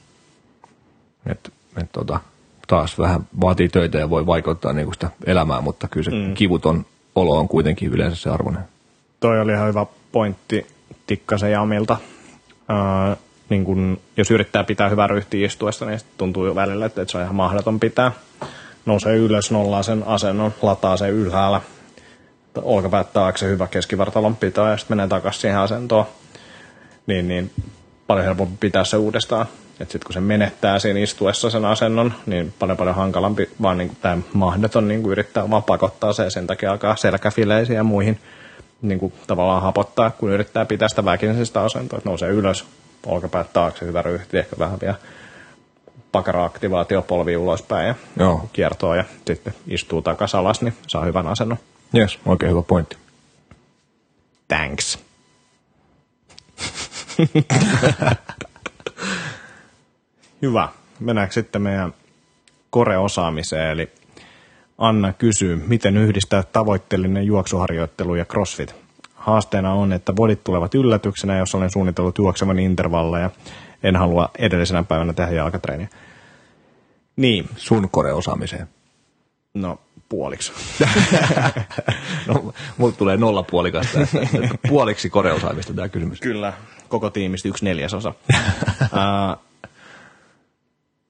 [1.27, 2.21] Et, et tota,
[2.69, 6.35] taas vähän vaatii töitä ja voi vaikuttaa niinku sitä elämää, mutta kyllä se mm.
[6.35, 8.63] kivuton olo on kuitenkin yleensä se arvoinen.
[9.21, 10.67] Toi oli ihan hyvä pointti
[11.07, 11.97] Tikkasen Jamilta.
[12.71, 13.17] Öö,
[13.49, 17.23] niin kun, jos yrittää pitää hyvää ryhtiä istuessa, niin tuntuu jo välillä, että se on
[17.23, 18.13] ihan mahdoton pitää.
[18.87, 21.61] Nousee ylös, nollaa sen asennon, lataa sen ylhäällä,
[22.63, 26.07] olkapäät taakse, hyvä keskivartalon pitää ja sitten menee takaisin siihen asentoon
[27.07, 27.51] niin, niin
[28.07, 29.47] paljon helpompi pitää se uudestaan.
[29.81, 33.97] Että sitten kun se menettää siinä istuessa sen asennon, niin paljon paljon hankalampi, vaan niin
[34.01, 38.21] tämä mahdoton niin kuin yrittää vaan pakottaa se ja sen takia alkaa selkäfileisiin ja muihin
[38.83, 42.65] niin kuin tavallaan hapottaa, kun yrittää pitää sitä väkisestä asentoa, että nousee ylös,
[43.07, 44.95] olkapäät taakse, hyvä ryhti, ehkä vähän vielä
[46.13, 48.49] pakara-aktivaatio, polvi ulospäin ja Joo.
[48.53, 51.59] kiertoa ja sitten istuu takaisin alas, niin saa hyvän asennon.
[51.97, 52.97] Yes, oikein hyvä pointti.
[54.49, 54.99] Thanks.
[60.43, 60.69] Hyvä.
[61.01, 61.95] Mennäänkö sitten meidän
[62.71, 63.91] koreosaamiseen, eli
[64.79, 68.75] Anna kysyy, miten yhdistää tavoitteellinen juoksuharjoittelu ja crossfit?
[69.15, 73.31] Haasteena on, että bodit tulevat yllätyksenä, jos olen suunnitellut juoksevan intervalleja.
[73.83, 75.89] En halua edellisenä päivänä tehdä jalkatreeniä.
[77.17, 77.49] Niin.
[77.57, 78.69] Sun koreosaamiseen.
[79.55, 80.53] No, puoliksi.
[82.29, 83.99] no, mulla tulee nolla puolikasta.
[84.69, 86.21] Puoliksi koreosaamista tämä kysymys.
[86.21, 86.53] Kyllä,
[86.91, 88.15] koko tiimistä yksi neljäsosa.
[88.83, 89.45] uh,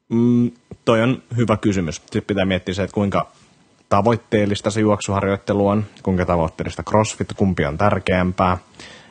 [0.19, 0.51] mm,
[0.85, 1.97] toi on hyvä kysymys.
[1.97, 3.27] Sitten pitää miettiä se, että kuinka
[3.89, 8.59] tavoitteellista se juoksuharjoittelu on, kuinka tavoitteellista crossfit, kumpi on tärkeämpää.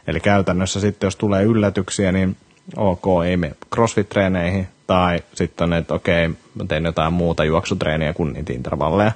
[0.07, 2.38] Eli käytännössä sitten, jos tulee yllätyksiä, niin
[2.76, 8.34] ok, ei me crossfit-treeneihin, tai sitten on, että okei, mä teen jotain muuta juoksutreeniä kuin
[8.34, 9.11] niitä intervalleja.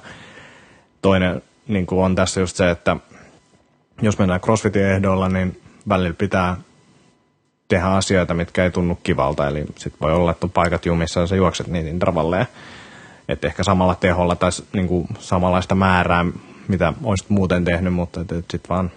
[1.02, 2.96] Toinen niin kuin on tässä just se, että
[4.02, 6.56] jos mennään crossfitin ehdolla, niin välillä pitää
[7.68, 9.48] tehdä asioita, mitkä ei tunnu kivalta.
[9.48, 12.46] Eli sitten voi olla, että on paikat jumissa ja sä juokset niitä intervalleja.
[13.28, 16.24] Että ehkä samalla teholla tai niin kuin samanlaista määrää,
[16.68, 18.90] mitä olisit muuten tehnyt, mutta sitten vaan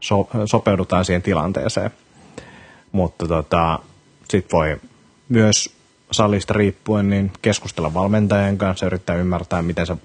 [0.00, 1.90] so, sopeudutaan siihen tilanteeseen.
[2.92, 3.78] Mutta tota,
[4.30, 4.80] sitten voi
[5.28, 5.76] myös
[6.10, 9.96] salista riippuen niin keskustella valmentajan kanssa, yrittää ymmärtää, miten se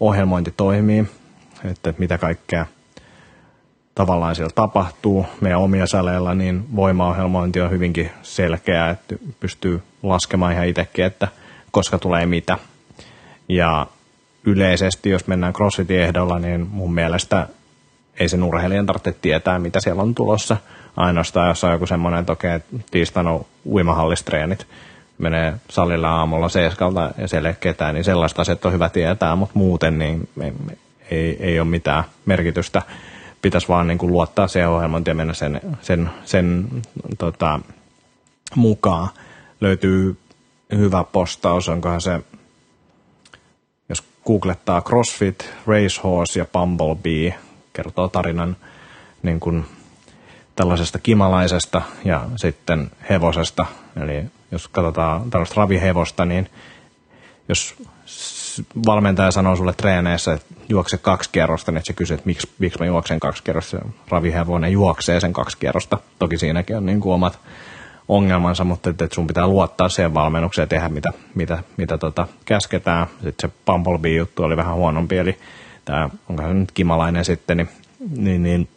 [0.00, 1.04] ohjelmointi toimii,
[1.64, 2.66] että mitä kaikkea
[3.98, 5.26] tavallaan siellä tapahtuu.
[5.40, 11.28] Meidän omia saleilla niin voimaohjelmointi on hyvinkin selkeää, että pystyy laskemaan ihan itsekin, että
[11.70, 12.58] koska tulee mitä.
[13.48, 13.86] Ja
[14.44, 17.48] yleisesti, jos mennään CrossFitin ehdolla, niin mun mielestä
[18.20, 20.56] ei sen urheilijan tarvitse tietää, mitä siellä on tulossa.
[20.96, 24.66] Ainoastaan, jos on joku semmoinen, että okei, tiistaina on uimahallistreenit,
[25.18, 29.58] menee salilla aamulla seiskalta ja siellä ei ketään, niin sellaista asiat on hyvä tietää, mutta
[29.58, 30.28] muuten niin
[31.10, 32.82] ei, ei ole mitään merkitystä.
[33.42, 36.68] Pitäisi vaan niin kuin luottaa siihen ohjelmaan ja mennä sen, sen, sen
[37.18, 37.60] tota,
[38.54, 39.08] mukaan.
[39.60, 40.16] Löytyy
[40.72, 42.20] hyvä postaus, onkohan se,
[43.88, 47.38] jos googlettaa CrossFit, Racehorse ja Bumblebee,
[47.72, 48.56] kertoo tarinan
[49.22, 49.64] niin kuin
[50.56, 53.66] tällaisesta kimalaisesta ja sitten hevosesta.
[54.02, 56.50] Eli jos katsotaan tällaista ravihevosta, niin
[57.48, 57.74] jos
[58.86, 62.86] valmentaja sanoo sulle treeneissä, että juokse kaksi kierrosta, niin sä kysyt, että miksi, miksi mä
[62.86, 63.78] juoksen kaksi kierrosta.
[64.08, 65.98] Ravihevonen juoksee sen kaksi kierrosta.
[66.18, 67.38] Toki siinäkin on niin omat
[68.08, 73.06] ongelmansa, mutta että sun pitää luottaa siihen valmennukseen ja tehdä mitä, mitä, mitä tota käsketään.
[73.24, 75.38] Sitten se Bumblebee-juttu oli vähän huonompi, eli
[75.84, 77.68] tämä, onko se nyt kimalainen sitten, niin,
[78.16, 78.68] niin, niin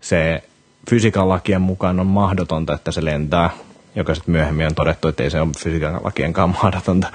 [0.00, 0.42] se
[0.90, 3.50] fysiikan lakien mukaan on mahdotonta, että se lentää,
[3.94, 7.12] joka sitten myöhemmin on todettu, että ei se ole fysiikan lakienkaan mahdotonta,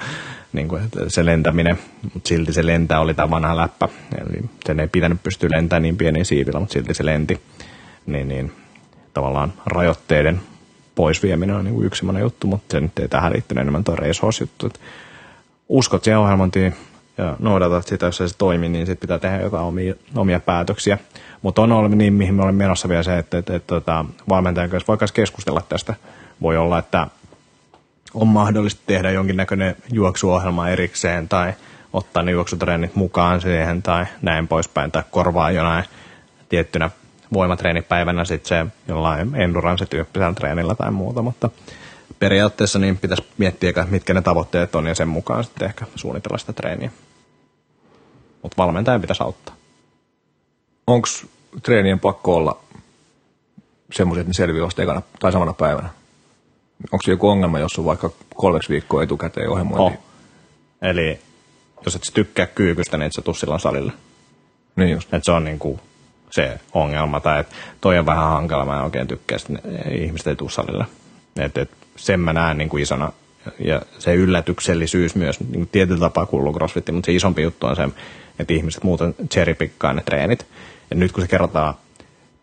[0.52, 1.78] niin kuin, että se lentäminen,
[2.14, 3.88] mutta silti se lentää oli tämä vanha läppä,
[4.20, 7.40] eli sen ei pitänyt pystyä lentämään niin pieniin siivillä, mutta silti se lenti,
[8.06, 8.52] niin, niin
[9.14, 10.40] tavallaan rajoitteiden
[10.94, 14.80] poisvieminen on niin yksi juttu, mutta se nyt ei tähän liittynyt enemmän tuo racehorse-juttu, että
[15.68, 16.74] uskot siihen ohjelmointiin
[17.18, 20.98] ja noudatat sitä, jos se toimii, niin sitten pitää tehdä jotain omia, omia päätöksiä.
[21.42, 24.70] Mutta on ollut niin, mihin me olemme menossa vielä se, että, että, että, että valmentajan
[24.70, 25.94] kanssa voi keskustella tästä.
[26.42, 27.06] Voi olla, että
[28.14, 31.52] on mahdollista tehdä jonkinnäköinen juoksuohjelma erikseen tai
[31.92, 35.84] ottaa ne juoksutreenit mukaan siihen tai näin poispäin tai korvaa jonain
[36.48, 36.90] tiettynä
[37.32, 41.50] voimatreenipäivänä sitten se jollain endurance-tyyppisellä treenillä tai muuta, mutta
[42.18, 46.52] periaatteessa niin pitäisi miettiä, mitkä ne tavoitteet on ja sen mukaan sitten ehkä suunnitella sitä
[46.52, 46.90] treeniä.
[48.42, 49.54] Mutta valmentajan pitäisi auttaa.
[50.86, 51.08] Onko
[51.62, 52.60] treenien pakko olla
[53.92, 55.99] semmoiset, että ne selviää tai samana päivänä?
[56.92, 59.98] Onko se joku ongelma, jos on vaikka kolmeksi viikkoa etukäteen ohjelmointi?
[59.98, 60.04] Oh.
[60.82, 61.18] Eli
[61.84, 63.92] jos et tykkää kyykystä, niin et sä tuu silloin salille.
[64.76, 65.14] Niin just.
[65.14, 65.80] Et se on niinku
[66.30, 70.36] se ongelma, tai että toi on vähän hankala, mä en oikein tykkää, että ihmiset ei
[70.36, 70.84] tuu salille.
[71.36, 73.12] Et, et sen mä näen niinku isona,
[73.58, 77.88] ja se yllätyksellisyys myös niin tietyllä tapaa kuuluu crossfitiin, mutta se isompi juttu on se,
[78.38, 80.46] että ihmiset muuten cherrypikkaa ne treenit.
[80.90, 81.74] Ja nyt kun se kerrotaan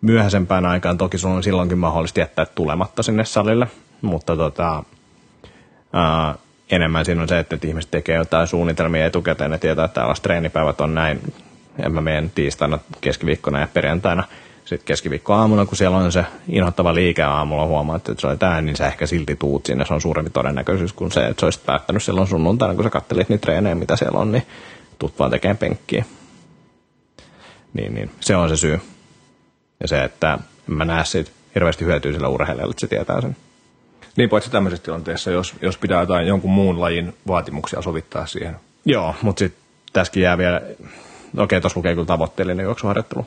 [0.01, 3.67] myöhäisempään aikaan, toki sun on silloinkin mahdollista jättää tulematta sinne salille,
[4.01, 4.83] mutta tota,
[5.93, 6.35] ää,
[6.71, 10.81] enemmän siinä on se, että ihmiset tekee jotain suunnitelmia etukäteen ja tietää, että tällaiset treenipäivät
[10.81, 11.33] on näin.
[11.83, 14.23] Ja mä menen tiistaina, keskiviikkona ja perjantaina.
[14.65, 18.61] Sitten keskiviikko aamuna, kun siellä on se inhottava liike aamulla, huomaat, että se on tämä,
[18.61, 19.85] niin sä ehkä silti tuut sinne.
[19.85, 23.29] Se on suurempi todennäköisyys kuin se, että sä olisit päättänyt silloin sunnuntaina, kun sä kattelit
[23.29, 24.43] niitä treenejä, mitä siellä on, niin
[24.99, 26.05] tuut vaan tekemään penkkiä.
[27.73, 28.81] Niin, niin, se on se syy.
[29.79, 30.39] Ja se, että
[30.69, 33.35] en mä näe siitä hirveästi hyötyä sillä urheilijalle, että se tietää sen.
[34.17, 38.55] Niin paitsi tämmöisessä tilanteessa, jos, jos pitää jotain jonkun muun lajin vaatimuksia sovittaa siihen.
[38.85, 39.61] Joo, mutta sitten
[39.93, 40.61] tässäkin jää vielä,
[41.37, 43.25] okei, tuossa lukee kyllä tavoitteellinen juoksuharjoittelu.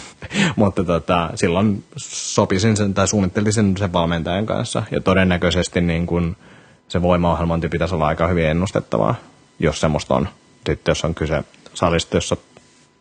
[0.56, 4.82] mutta tota, silloin sopisin sen tai suunnittelisin sen valmentajan kanssa.
[4.90, 6.36] Ja todennäköisesti niin kun
[6.88, 9.14] se voimaohjelmointi pitäisi olla aika hyvin ennustettavaa,
[9.58, 10.28] jos semmoista on.
[10.66, 12.36] Sitten jos on kyse salista, jossa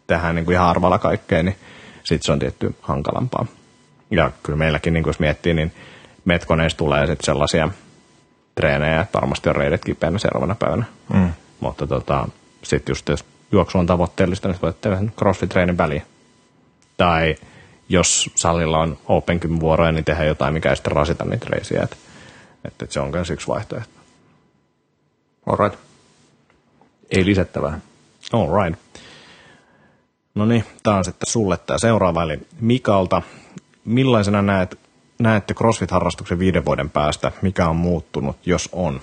[0.07, 1.55] tehdään niin kuin ihan arvalla kaikkea, niin
[2.03, 3.45] sitten se on tietty hankalampaa.
[4.11, 5.71] Ja kyllä meilläkin, niin kuin jos miettii, niin
[6.25, 7.69] metkoneista tulee sitten sellaisia
[8.55, 10.85] treenejä, että varmasti on reidet kipeänä seuraavana päivänä.
[11.13, 11.29] Mm.
[11.59, 12.27] Mutta tota,
[12.63, 16.03] sitten just jos juoksu on tavoitteellista, niin voit tehdä crossfit-treenin väliin.
[16.97, 17.35] Tai
[17.89, 21.81] jos salilla on open vuoroja, niin tehdä jotain, mikä ei sitten rasita niitä reisiä.
[21.83, 21.95] Että,
[22.65, 23.93] että se on myös yksi vaihtoehto.
[25.45, 25.79] Alright.
[27.11, 27.79] Ei lisättävää.
[28.33, 28.79] Alright.
[30.35, 33.21] No niin, tämä on sitten sulle tämä seuraava, eli Mikalta.
[33.85, 34.79] Millaisena näet,
[35.19, 37.31] näette CrossFit-harrastuksen viiden vuoden päästä?
[37.41, 39.01] Mikä on muuttunut, jos on?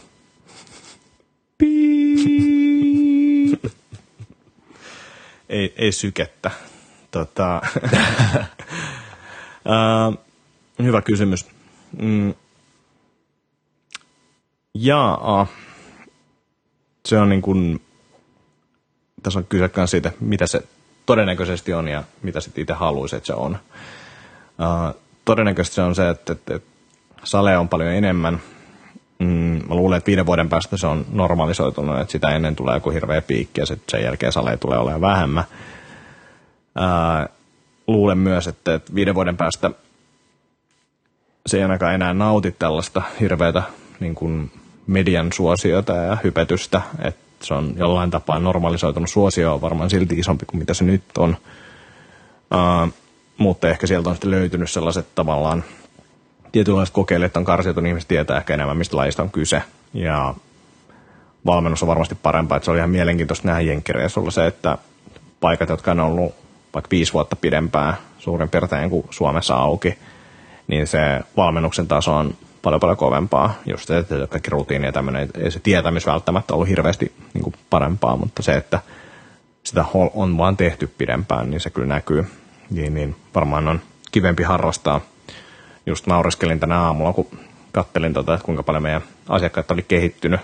[5.48, 6.50] ei, ei sykettä.
[7.10, 7.62] Tota,
[9.64, 10.18] uh,
[10.82, 11.46] hyvä kysymys.
[11.98, 12.34] Mm.
[14.74, 15.46] Jaa,
[17.06, 17.82] se on niin kuin,
[19.22, 20.62] tässä on kyse myös siitä, mitä se
[21.06, 23.58] todennäköisesti on ja mitä sitten itse haluaisi, että se on.
[25.30, 26.70] Todennäköisesti se on se, että, että, että
[27.24, 28.40] sale on paljon enemmän.
[29.18, 32.90] Mm, mä luulen, että viiden vuoden päästä se on normalisoitunut, että sitä ennen tulee joku
[32.90, 35.44] hirveä piikki ja sitten sen jälkeen sale tulee olemaan vähemmän.
[36.78, 37.34] Uh,
[37.86, 39.70] luulen myös, että, että viiden vuoden päästä
[41.46, 43.62] se ei ainakaan enää nauti tällaista hirveätä
[44.00, 44.52] niin kuin
[44.86, 49.10] median suosiota ja hypetystä, että se on jollain tapaa normalisoitunut.
[49.10, 51.36] Suosio on varmaan silti isompi kuin mitä se nyt on.
[52.54, 52.92] Uh,
[53.40, 55.64] mutta ehkä sieltä on sitten löytynyt sellaiset tavallaan
[56.52, 59.62] tietynlaiset kokeilijat on karsiutunut, ihmiset tietää ehkä enemmän, mistä lajista on kyse.
[59.94, 60.34] Ja
[61.46, 64.78] valmennus on varmasti parempaa, että se oli ihan mielenkiintoista nähdä Jenkkireissulla se, että
[65.40, 66.34] paikat, jotka on ollut
[66.74, 69.98] vaikka viisi vuotta pidempään suurin piirtein kuin Suomessa auki,
[70.68, 73.54] niin se valmennuksen taso on paljon paljon kovempaa.
[73.66, 77.54] Just se, että kaikki rutiini ja tämmöinen, ei se tietämys välttämättä ollut hirveästi niin kuin
[77.70, 78.80] parempaa, mutta se, että
[79.64, 79.84] sitä
[80.14, 82.26] on vaan tehty pidempään, niin se kyllä näkyy.
[82.70, 83.16] Niin, niin.
[83.34, 83.80] Varmaan on
[84.12, 85.00] kivempi harrastaa.
[85.86, 87.26] Just naureskelin tänä aamulla, kun
[87.72, 90.40] kattelin tota, että kuinka paljon meidän asiakkaat oli kehittynyt,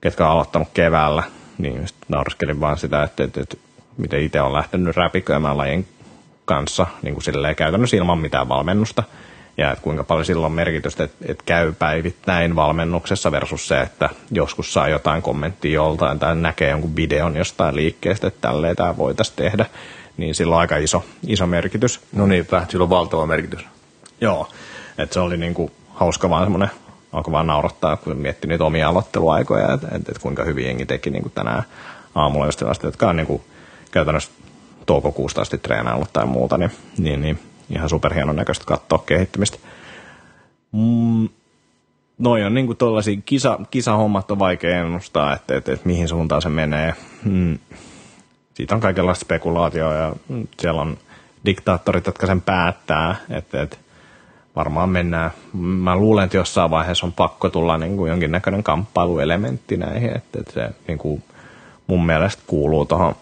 [0.00, 1.22] ketkä on aloittanut keväällä,
[1.58, 3.56] niin naureskelin vaan sitä, että, että, että
[3.96, 5.88] miten itse on lähtenyt räpiköimään lajin
[6.44, 9.02] kanssa niin kuin silleen käytännössä ilman mitään valmennusta–
[9.56, 14.10] ja että kuinka paljon sillä on merkitystä, että, että käy päivittäin valmennuksessa versus se, että
[14.30, 19.36] joskus saa jotain kommenttia joltain tai näkee jonkun videon jostain liikkeestä, että tälleen tämä voitaisiin
[19.36, 19.66] tehdä,
[20.16, 22.00] niin sillä on aika iso, iso merkitys.
[22.12, 23.66] No niinpä, sillä on valtava merkitys.
[24.20, 24.48] Joo,
[24.98, 26.70] että se oli niin kuin hauska vaan semmoinen,
[27.12, 31.10] alkoi vaan naurattaa, kun mietti niitä omia aloitteluaikoja, että, että, että kuinka hyvin jengi teki
[31.10, 31.62] niin kuin tänään
[32.14, 33.42] aamulla just asti, jotka on niin kuin
[33.90, 34.30] käytännössä
[34.86, 37.38] toukokuusta asti treenaillut tai muuta, niin, niin, niin
[37.70, 39.58] ihan superhienon näköistä katsoa kehittymistä.
[40.72, 41.28] Mm,
[42.18, 46.48] noi on niinku tuollaisia kisa, kisahommat on vaikea ennustaa, että, että, että mihin suuntaan se
[46.48, 46.94] menee.
[47.24, 47.58] Mm.
[48.54, 50.12] Siitä on kaikenlaista spekulaatioa ja
[50.60, 50.98] siellä on
[51.46, 53.76] diktaattorit, jotka sen päättää, että, että
[54.56, 55.30] varmaan mennään.
[55.52, 60.52] Mä luulen, että jossain vaiheessa on pakko tulla niin kuin jonkinnäköinen kamppailuelementti näihin, että, että
[60.52, 61.22] se niin kuin
[61.86, 63.14] mun mielestä kuuluu tuohon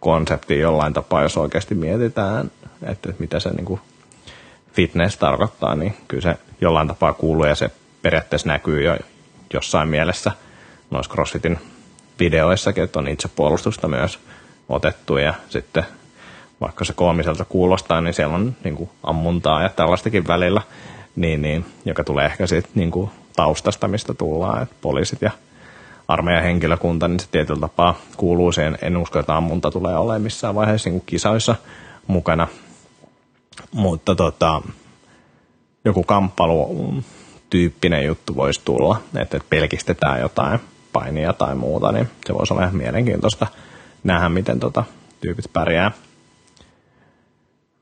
[0.00, 2.50] konseptiin jollain tapaa, jos oikeasti mietitään
[2.82, 3.80] että, että mitä se niin kuin
[4.72, 7.70] fitness tarkoittaa, niin kyllä se jollain tapaa kuuluu ja se
[8.02, 8.96] periaatteessa näkyy jo
[9.54, 10.32] jossain mielessä
[10.90, 11.58] noissa CrossFitin
[12.18, 14.18] videoissakin, että on itsepuolustusta myös
[14.72, 15.84] otettu ja sitten
[16.60, 20.62] vaikka se koomiselta kuulostaa, niin siellä on niin kuin ammuntaa ja tällaistakin välillä,
[21.16, 25.30] niin, niin, joka tulee ehkä siitä niin kuin taustasta, mistä tullaan, että poliisit ja
[26.08, 28.78] armeijan henkilökunta, niin se tietyllä tapaa kuuluu siihen.
[28.82, 31.54] En usko, että ammunta tulee olemaan missään vaiheessa niin kisoissa
[32.06, 32.48] mukana,
[33.72, 34.62] mutta tota,
[35.84, 36.94] joku kamppailu
[37.50, 40.60] tyyppinen juttu voisi tulla, että pelkistetään jotain
[40.92, 43.46] painia tai muuta, niin se voisi olla ihan mielenkiintoista
[44.04, 44.84] nähdä, miten tota,
[45.20, 45.92] tyypit pärjää.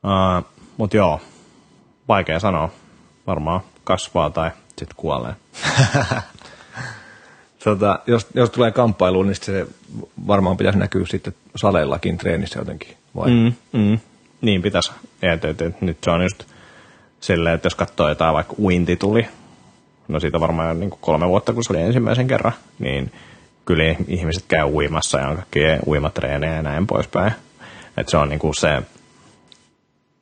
[0.03, 0.45] Uh,
[0.77, 1.21] Mutta joo,
[2.07, 2.69] vaikea sanoa.
[3.27, 5.35] Varmaan kasvaa tai sitten kuolee.
[7.63, 9.67] tota, jos, jos tulee kamppailuun, niin se
[10.27, 12.97] varmaan pitäisi näkyä sitten saleillakin treenissä jotenkin.
[13.15, 13.29] Vai?
[13.29, 13.99] Mm, mm.
[14.41, 14.91] Niin pitäisi.
[15.21, 16.43] Et, et, et, nyt se on just
[17.19, 19.27] silleen, että jos katsoo jotain vaikka uinti tuli,
[20.07, 23.11] no siitä varmaan niin kuin kolme vuotta, kun se oli ensimmäisen kerran, niin
[23.71, 27.33] kyllä ihmiset käy uimassa ja on kaikkia uimatreenejä ja näin poispäin.
[27.97, 28.81] Et se on niin kuin se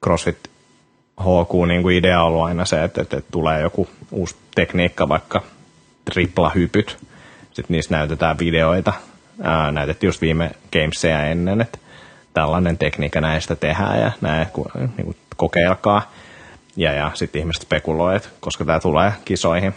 [0.03, 0.49] CrossFit
[1.21, 5.43] HQ niin kuin idea ollut aina se, että, että, tulee joku uusi tekniikka, vaikka
[6.05, 6.97] triplahypyt,
[7.51, 8.93] sitten niistä näytetään videoita.
[9.41, 11.77] Ää, näytettiin just viime Gamesia ennen, että
[12.33, 14.47] tällainen tekniikka näistä tehdään ja näin,
[14.97, 16.11] niin kuin kokeilkaa.
[16.75, 19.73] Ja, ja sitten ihmiset spekuloivat, koska tämä tulee kisoihin.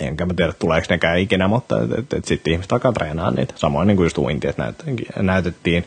[0.00, 1.76] Enkä mä tiedä tuleeko nekään ikinä, mutta
[2.24, 3.54] sitten ihmiset alkaa treenaa niitä.
[3.56, 4.72] Samoin niin kuin just uinti, että
[5.16, 5.86] näytettiin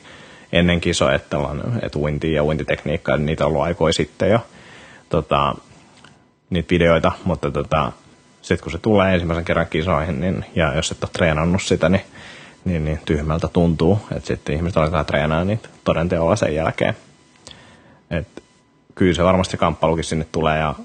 [0.52, 1.38] ennen kisoja, että,
[1.82, 4.40] että uinti ja uintitekniikka, niitä on ollut aikoja sitten jo
[5.10, 5.56] tota,
[6.50, 7.92] niitä videoita, mutta tota,
[8.42, 12.02] sitten kun se tulee ensimmäisen kerran kisoihin, niin, ja jos et ole treenannut sitä, niin,
[12.66, 16.98] niin, niin tyhmältä tuntuu, että sitten ihmiset alkaa treenaa niitä todenteolla sen jälkeen.
[18.12, 18.28] Et
[18.98, 20.76] kyllä se varmasti kamppailukin sinne tulee, ja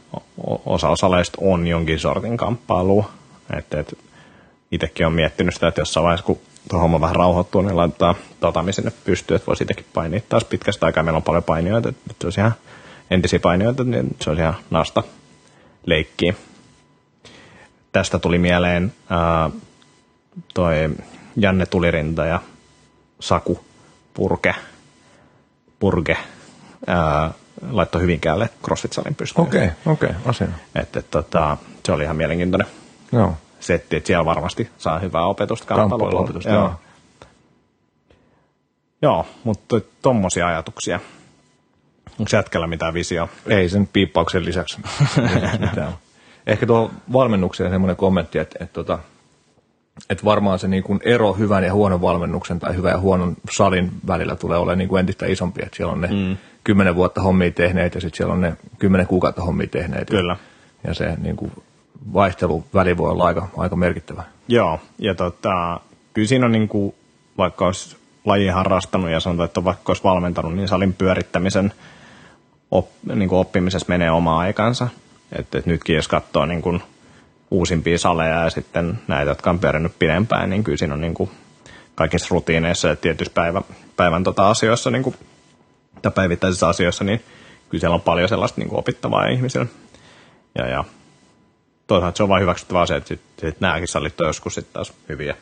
[0.67, 3.07] osa osaleista on jonkin sortin kamppailu.
[3.57, 3.99] Että et,
[4.73, 6.39] itsekin on miettinyt sitä, että jossain vaiheessa, kun
[6.71, 10.87] tuo homma vähän rauhoittuu, niin laitetaan tatami sinne pystyyn, että voisi itsekin painia taas pitkästä
[10.87, 11.03] aikaa.
[11.03, 12.55] Meillä on paljon painijoita, että se olisi ihan
[13.11, 15.03] entisiä painijoita, niin se olisi ihan nasta
[15.87, 16.35] leikkiä.
[17.93, 19.51] Tästä tuli mieleen ää,
[20.55, 20.75] toi
[21.37, 22.41] Janne Tulirinta ja
[23.21, 23.65] Saku
[24.15, 24.55] Purke,
[25.79, 26.17] Purke
[26.87, 27.31] ää,
[27.71, 29.47] laittoi Hyvinkäälle CrossFit-salin pystyyn.
[29.47, 30.49] Okei, okay, okei, okay, asia.
[30.75, 32.67] Että, et, tota, se oli ihan mielenkiintoinen
[33.13, 33.37] joo.
[33.61, 36.21] setti, että siellä varmasti saa hyvää opetusta kamppailulla.
[36.21, 36.63] opetusta, joo.
[36.63, 36.75] joo.
[39.03, 41.01] Joo, mutta tuommoisia ajatuksia.
[42.19, 43.29] Onko jätkällä mitään visio?
[43.47, 44.81] Ei sen piippauksen lisäksi.
[46.47, 48.99] Ehkä tuo valmennukseen semmoinen kommentti, että, että, että,
[50.11, 53.91] että varmaan se niin kuin ero hyvän ja huonon valmennuksen tai hyvän ja huonon salin
[54.07, 55.63] välillä tulee olemaan niin kuin entistä isompi.
[55.63, 56.37] Että siellä on ne mm.
[56.65, 60.11] Kymmenen vuotta hommia tehneet ja sitten siellä on ne kymmenen kuukautta hommia tehneet.
[60.11, 60.37] Kyllä.
[60.85, 61.53] Ja, ja se niin kuin
[62.13, 64.23] vaihteluväli voi olla aika, aika merkittävä.
[64.49, 65.81] Joo, ja tota,
[66.15, 66.95] kyllä siinä on niin kuin,
[67.39, 71.73] vaikka olisi laji harrastanut ja sanotaan, että vaikka olisi valmentanut, niin salin pyörittämisen
[72.71, 74.89] op, niin kuin oppimisessa menee oma aikansa.
[75.39, 76.83] Et, et nytkin jos katsoo niin kuin
[77.51, 81.31] uusimpia saleja ja sitten näitä, jotka on pyörinyt pidempään, niin kyllä siinä on niin kuin
[81.95, 83.63] kaikissa rutiineissa ja tietyissä päivä,
[83.97, 85.17] päivän tota asioissa niin kuin,
[86.03, 87.25] tai päivittäisissä asioissa, niin
[87.69, 89.67] kyllä siellä on paljon sellaista niin kuin opittavaa ihmisillä.
[90.59, 90.85] Ja, ja
[91.87, 94.93] toisaalta se on vain hyväksyttävää se, että sit, sit nämäkin salit on joskus sitten taas
[95.09, 95.37] hyviä.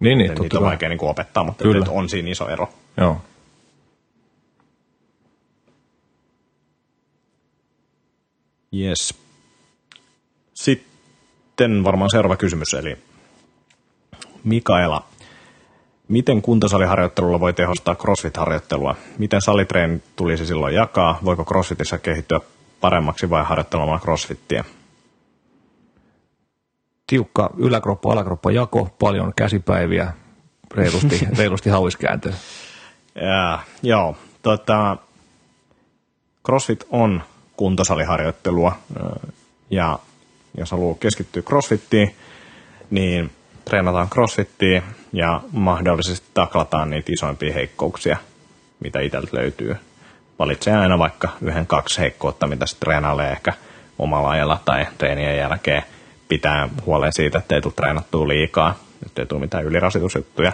[0.00, 1.86] Niin, niin, niitä on vaikea niin kuin opettaa, mutta Kyllä.
[1.88, 2.68] on siinä iso ero.
[2.96, 3.20] Joo.
[8.74, 9.14] Yes.
[10.54, 12.98] Sitten varmaan seuraava kysymys, eli
[14.44, 15.06] Mikaela,
[16.08, 18.96] miten kuntosaliharjoittelulla voi tehostaa CrossFit-harjoittelua?
[19.18, 21.18] Miten salitreeni tulisi silloin jakaa?
[21.24, 22.40] Voiko CrossFitissa kehittyä
[22.80, 24.64] paremmaksi vai harjoittelemalla CrossFittiä?
[27.06, 30.12] Tiukka yläkroppa, alakroppa jako, paljon käsipäiviä,
[30.74, 32.32] reilusti, reilusti hauiskääntöä.
[33.14, 34.96] Ja, joo, tota,
[36.46, 37.22] CrossFit on
[37.56, 38.78] kuntosaliharjoittelua.
[39.70, 39.98] Ja
[40.58, 42.16] jos haluaa keskittyä crossfittiin,
[42.90, 43.30] niin
[43.64, 44.82] treenataan crossfittiin
[45.16, 48.16] ja mahdollisesti taklataan niitä isoimpia heikkouksia,
[48.80, 49.76] mitä itseltä löytyy.
[50.38, 53.52] Valitsee aina vaikka yhden, kaksi heikkoutta, mitä sitten treenailee ehkä
[53.98, 55.82] omalla ajalla tai treenien jälkeen.
[56.28, 58.74] Pitää huolen siitä, että ei tule treenattua liikaa,
[59.06, 60.52] että ei tule mitään ylirasitusjuttuja.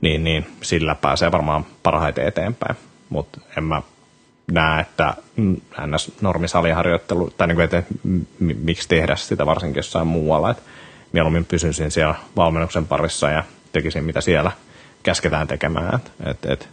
[0.00, 2.76] Niin, niin sillä pääsee varmaan parhaiten eteenpäin.
[3.08, 3.82] Mutta en mä
[4.52, 5.14] näe, että
[5.86, 6.12] ns.
[6.20, 7.82] normisaliharjoittelu, tai niin kuin, että
[8.38, 10.62] miksi tehdä sitä varsinkin jossain muualla, että
[11.12, 14.52] mieluummin pysyisin siellä valmennuksen parissa ja tekisin mitä siellä
[15.02, 16.00] käsketään tekemään.
[16.26, 16.68] Et, et.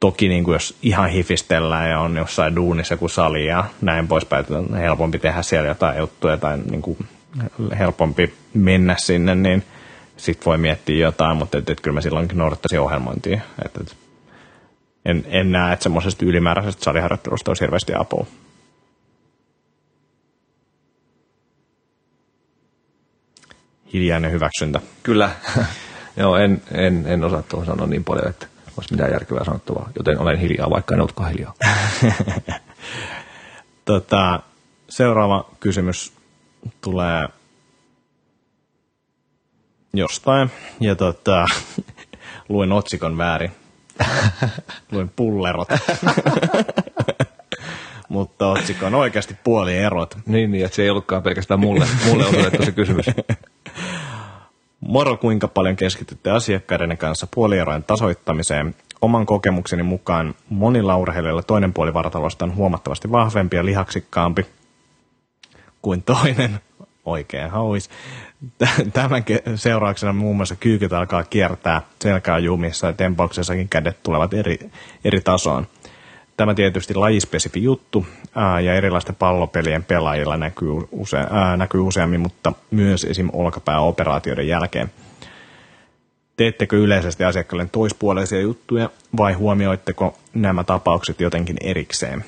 [0.00, 4.40] Toki niin kuin jos ihan hifistellään ja on jossain duunissa kuin sali ja näin poispäin,
[4.40, 6.98] että on helpompi tehdä siellä jotain juttuja tai niin kuin
[7.78, 9.64] helpompi mennä sinne, niin
[10.16, 13.40] sitten voi miettiä jotain, mutta et, et kyllä mä silloinkin noudattaisin ohjelmointia.
[13.64, 13.96] Et, et
[15.04, 18.26] en, en näe, että semmoisesta ylimääräisestä saliharjoittelusta olisi hirveästi apua.
[23.94, 24.80] Hiljainen hyväksyntä.
[25.02, 25.30] Kyllä.
[26.16, 30.18] Joo, en, en, en osaa tuohon sanoa niin paljon, että olisi mitään järkevää sanottavaa, joten
[30.18, 31.54] olen hiljaa, vaikka en olekaan hiljaa.
[33.84, 34.40] tota,
[34.88, 36.12] seuraava kysymys
[36.80, 37.28] tulee
[39.92, 41.46] jostain, ja tota,
[42.48, 43.52] luin otsikon väärin.
[44.92, 45.68] Luin pullerot.
[48.08, 50.16] Mutta otsikko on oikeasti puoli erot.
[50.26, 53.06] Niin, niin, että se ei ollutkaan pelkästään mulle, mulle osoitettu se kysymys.
[54.80, 58.74] Moro, kuinka paljon keskitytte asiakkaiden kanssa puolierojen tasoittamiseen?
[59.00, 64.46] Oman kokemukseni mukaan monilla urheilijoilla toinen puoli vartalosta on huomattavasti vahvempi ja lihaksikkaampi
[65.82, 66.60] kuin toinen.
[67.04, 67.90] Oikein hauis.
[68.92, 69.24] Tämän
[69.56, 74.58] seurauksena muun muassa kyykyt alkaa kiertää selkää jumissa ja tempauksessakin kädet tulevat eri,
[75.04, 75.66] eri tasoon.
[76.36, 82.52] Tämä tietysti lajispesifi juttu ää, ja erilaisten pallopelien pelaajilla näkyy, use, ää, näkyy useammin, mutta
[82.70, 83.28] myös esim.
[83.32, 84.92] olkapääoperaatioiden jälkeen.
[86.36, 92.24] Teettekö yleisesti asiakkaille toispuoleisia juttuja vai huomioitteko nämä tapaukset jotenkin erikseen?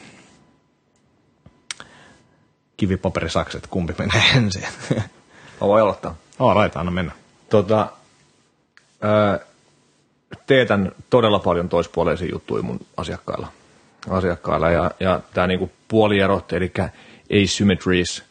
[2.77, 4.65] kivipaperisakset, kumpi menee ensin.
[5.61, 6.15] Mä voin aloittaa.
[6.39, 7.13] Oh, laita, anna mennä.
[7.51, 7.93] Tota,
[9.01, 9.39] ää,
[10.47, 13.49] teetän todella paljon toispuoleisia juttuja mun asiakkailla.
[14.11, 16.73] Asiakkailla ja, ja tämä niinku puolierot, eli
[17.45, 18.23] asymmetries,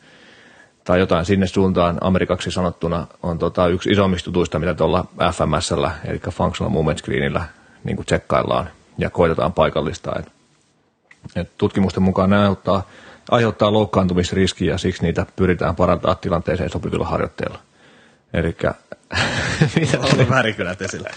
[0.84, 6.20] tai jotain sinne suuntaan amerikaksi sanottuna, on tota yksi isommista jutuista, mitä tuolla FMSllä, eli
[6.30, 7.46] Functional Movement Screenillä,
[7.84, 10.16] niin kuin tsekkaillaan ja koitetaan paikallistaa.
[10.20, 10.32] Et,
[11.36, 12.90] et tutkimusten mukaan ne aiheuttaa,
[13.32, 17.60] aiheuttaa loukkaantumisriskiä ja siksi niitä pyritään parantaa tilanteeseen sopivilla harjoitteilla.
[18.34, 18.56] Eli
[19.80, 21.10] mitä on värikylät esillä.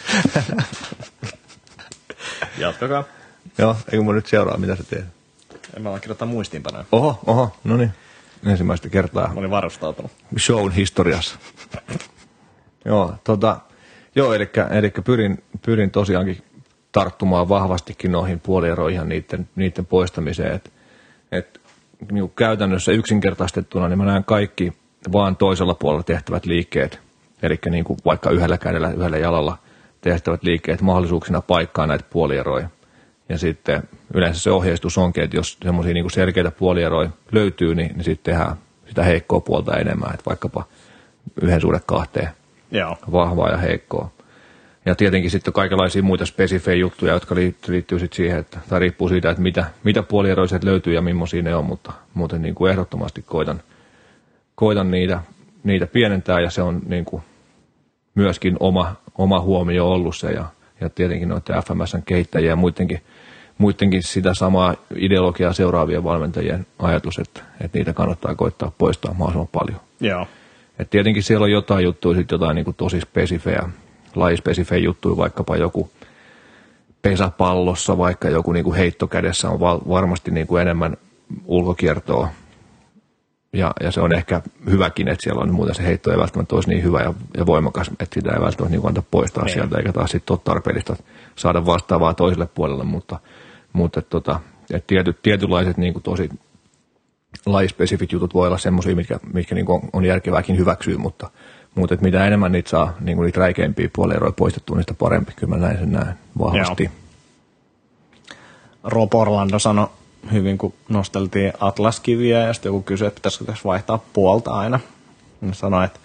[2.58, 3.04] Jatkakaa.
[3.58, 5.04] Joo, eikö mun nyt seuraa, mitä sä teet?
[5.76, 6.84] En mä vaan kirjoittaa muistiinpanoja.
[6.92, 7.90] Oho, oho, no niin.
[8.46, 9.28] Ensimmäistä kertaa.
[9.28, 10.12] Mä olin varustautunut.
[10.38, 11.38] Shown historiassa.
[12.84, 13.60] joo, tota,
[14.14, 16.42] joo, eli, eli pyrin, pyrin tosiaankin
[16.92, 20.52] tarttumaan vahvastikin noihin puolieroihin niiden, niiden poistamiseen.
[20.52, 20.72] Et,
[21.32, 21.60] et,
[22.12, 24.72] niin käytännössä yksinkertaistettuna niin mä näen kaikki
[25.12, 27.00] vaan toisella puolella tehtävät liikkeet,
[27.42, 29.58] eli niin kuin vaikka yhdellä kädellä, yhdellä jalalla
[30.00, 32.68] tehtävät liikkeet mahdollisuuksina paikkaa näitä puolieroja.
[33.28, 33.82] Ja sitten
[34.14, 38.56] yleensä se ohjeistus onkin, että jos semmoisia niin selkeitä puolieroja löytyy, niin, niin sitten tehdään
[38.88, 40.64] sitä heikkoa puolta enemmän, että vaikkapa
[41.42, 42.28] yhden suhde kahteen
[42.70, 42.96] Joo.
[43.12, 44.10] vahvaa ja heikkoa.
[44.86, 49.08] Ja tietenkin sitten kaikenlaisia muita spesifejä juttuja, jotka liittyy, liittyy sitten siihen, että, tai riippuu
[49.08, 53.22] siitä, että mitä, mitä puolieroiset löytyy ja millaisia ne on, mutta muuten niin kuin ehdottomasti
[53.22, 53.62] koitan,
[54.54, 55.20] koitan niitä,
[55.64, 57.22] niitä pienentää ja se on niin kuin
[58.14, 60.44] myöskin oma, oma huomio ollut se ja,
[60.80, 63.00] ja tietenkin noiden FMSn kehittäjiä ja muidenkin,
[63.58, 69.80] muidenkin sitä samaa ideologiaa seuraavien valmentajien ajatus, että, että niitä kannattaa koittaa poistaa mahdollisimman paljon.
[70.00, 70.26] Joo.
[70.78, 73.62] Et tietenkin siellä on jotain juttuja, sit jotain niin kuin tosi spesifejä,
[74.14, 75.90] lajispesifejä juttuja, vaikkapa joku
[77.02, 80.96] pesäpallossa, vaikka joku niin kuin heittokädessä on val- varmasti niin kuin enemmän
[81.44, 82.28] ulkokiertoa.
[83.52, 86.68] Ja, ja, se on ehkä hyväkin, että siellä on muuten se heitto ei välttämättä olisi
[86.68, 89.52] niin hyvä ja, ja voimakas, että sitä ei välttämättä niin anta poistaa niin.
[89.52, 90.96] sieltä, eikä taas sitten ole tarpeellista
[91.36, 93.18] saada vastaavaa toiselle puolelle, mutta,
[93.72, 94.40] mutta tota,
[94.74, 96.28] et tietyt, tietynlaiset niin kuin tosi
[97.46, 101.30] lajispesifit jutut voi olla semmoisia, mitkä, mitkä niin on, on järkevääkin hyväksyä, mutta,
[101.74, 105.32] mutta että mitä enemmän niitä saa niin kuin niitä räikeimpiä puolieroja poistettua, sitä parempi.
[105.36, 106.84] Kyllä mä näin sen näin vahvasti.
[106.84, 106.92] Joo.
[108.84, 109.88] Rob Orlando sanoi
[110.32, 114.80] hyvin, kun nosteltiin atlaskiviä ja sitten joku kysyi, että pitäisikö tässä vaihtaa puolta aina.
[115.42, 116.00] Hän sanoi, että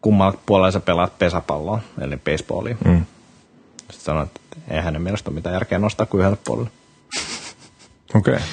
[0.00, 2.76] kummalla puolella sä pelaat pesäpalloa, eli baseballia.
[2.84, 3.04] Mm.
[3.78, 6.70] Sitten sanoi, että eihän hänen mielestä ole mitään järkeä nostaa kuin yhdelle puolelle.
[8.14, 8.34] Okei.
[8.34, 8.46] Okay.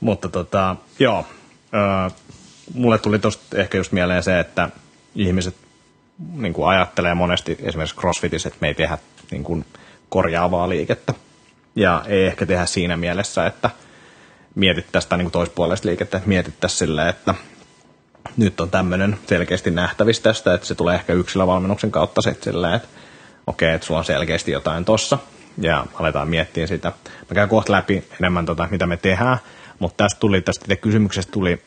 [0.00, 1.26] Mutta tota, joo,
[2.74, 4.70] mulle tuli tosta ehkä just mieleen se, että
[5.14, 5.54] ihmiset
[6.32, 8.98] niin kuin ajattelee monesti esimerkiksi CrossFitissä, että me ei tehdä
[9.30, 9.64] niin kuin
[10.08, 11.14] korjaavaa liikettä.
[11.76, 13.70] Ja ei ehkä tehdä siinä mielessä, että
[14.54, 17.34] mietittäisiin sitä niin toispuolesta liikettä, että mietittäisiin silleen, että
[18.36, 22.88] nyt on tämmöinen selkeästi nähtävissä tästä, että se tulee ehkä yksilövalmennuksen kautta sitten silleen, että
[23.46, 25.18] okei, että sulla on selkeästi jotain tossa,
[25.60, 26.92] ja aletaan miettiä sitä.
[27.30, 29.38] Mä käyn kohta läpi enemmän tota, mitä me tehdään,
[29.78, 31.62] mutta tästä tuli, tästä kysymyksestä tuli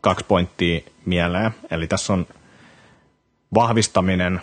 [0.00, 1.50] kaksi pointtia mieleen.
[1.70, 2.26] Eli tässä on
[3.54, 4.40] vahvistaminen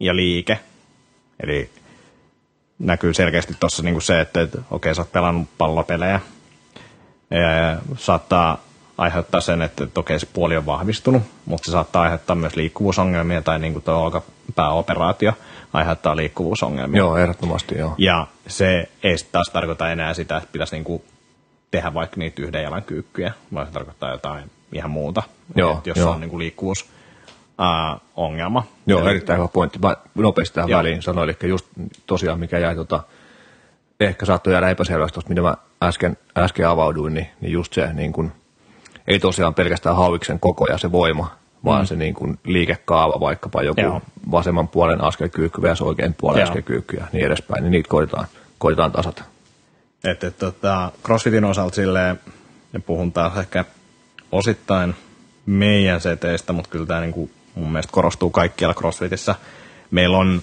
[0.00, 0.58] ja liike.
[1.42, 1.70] Eli
[2.78, 6.20] näkyy selkeästi tuossa niinku se, että, että okei, sä oot pelannut pallopelejä.
[7.40, 8.58] Ja saattaa
[8.98, 13.42] aiheuttaa sen, että, että okei, se puoli on vahvistunut, mutta se saattaa aiheuttaa myös liikkuvuusongelmia
[13.42, 14.24] tai niin kuin tuo
[14.54, 15.32] pääoperaatio
[15.72, 16.98] aiheuttaa liikkuvuusongelmia.
[16.98, 17.94] Joo, ehdottomasti joo.
[17.98, 21.02] Ja se ei taas tarkoita enää sitä, että pitäisi niin kuin
[21.70, 25.22] tehdä vaikka niitä yhden jalan kyykkyjä, vaan se tarkoittaa jotain ihan muuta,
[25.56, 26.10] joo, jos joo.
[26.10, 26.90] on niin kuin liikkuvuus
[27.58, 28.66] ää, ongelma.
[28.86, 29.78] Joo, Eli, erittäin hyvä pointti.
[29.78, 30.78] Mä nopeasti tähän joo.
[30.78, 31.66] väliin sanoin, eli just
[32.06, 33.02] tosiaan mikä jäi tota,
[34.00, 38.12] ehkä saattoi jäädä epäselväksi tuosta, mitä mä äsken, äsken avauduin, niin, niin just se niin
[38.12, 38.32] kun,
[39.06, 41.86] ei tosiaan pelkästään hauiksen koko ja se voima, vaan mm.
[41.86, 44.00] se niin kun liikekaava, vaikkapa joku Joo.
[44.30, 45.82] vasemman puolen askelkyykky vs.
[45.82, 46.48] oikein puolen Joo.
[46.48, 48.26] askelkyykky ja niin edespäin, niin niitä koitetaan,
[48.58, 49.24] koitetaan tasata.
[50.04, 52.20] Että et, tota, CrossFitin osalta silleen,
[52.72, 53.64] ja puhun taas ehkä
[54.32, 54.94] osittain
[55.46, 59.34] meidän seteistä, mutta kyllä tämä niinku mun mielestä korostuu kaikkialla CrossFitissä.
[59.90, 60.42] Meillä on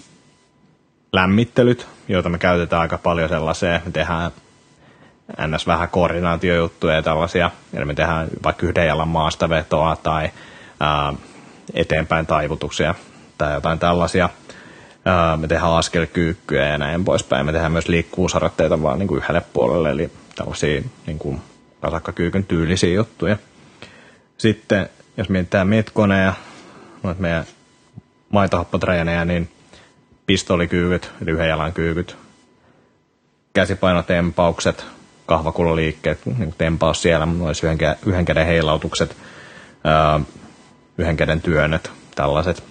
[1.14, 3.82] lämmittelyt, joita me käytetään aika paljon sellaiseen.
[3.86, 4.32] Me tehdään
[5.48, 5.68] ns.
[5.68, 7.52] vähän koordinaatiojuttuja ja tällaisia.
[7.74, 10.30] Eli me tehdään vaikka yhden jalan maastavetoa tai
[10.80, 11.14] ää,
[11.74, 12.96] eteenpäin taivutuksia
[13.38, 14.30] tai jotain tällaisia.
[15.06, 17.46] Ää, me tehdään askelkyykkyjä ja näin poispäin.
[17.46, 21.42] Me tehdään myös liikkuvuusharjoitteita vaan niin kuin yhdelle puolelle, eli tällaisia niin kuin
[21.82, 23.38] rasakkakyykyn tyylisiä juttuja.
[24.38, 26.34] Sitten jos mietitään metkoneja,
[27.04, 27.46] noita meidän
[28.30, 29.50] maitohappotreenejä, niin
[31.28, 32.18] yhden jalan kyykyt,
[33.54, 34.86] käsipainotempaukset,
[35.26, 39.18] kahvakuloliikkeet, niin tempaus siellä, olisi yhden, yhden käden heilautukset,
[40.98, 42.64] yhden käden työnnöt, tällaiset.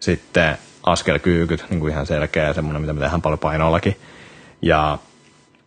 [0.00, 3.96] Sitten askelkyykyt, niin kuin ihan selkeä semmoinen, mitä me tehdään paljon painollakin.
[4.62, 4.98] Ja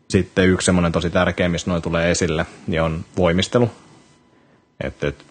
[0.10, 3.72] sitten yksi semmoinen tosi tärkeä, missä noin tulee esille, niin on voimistelu.
[4.84, 5.26] Että et,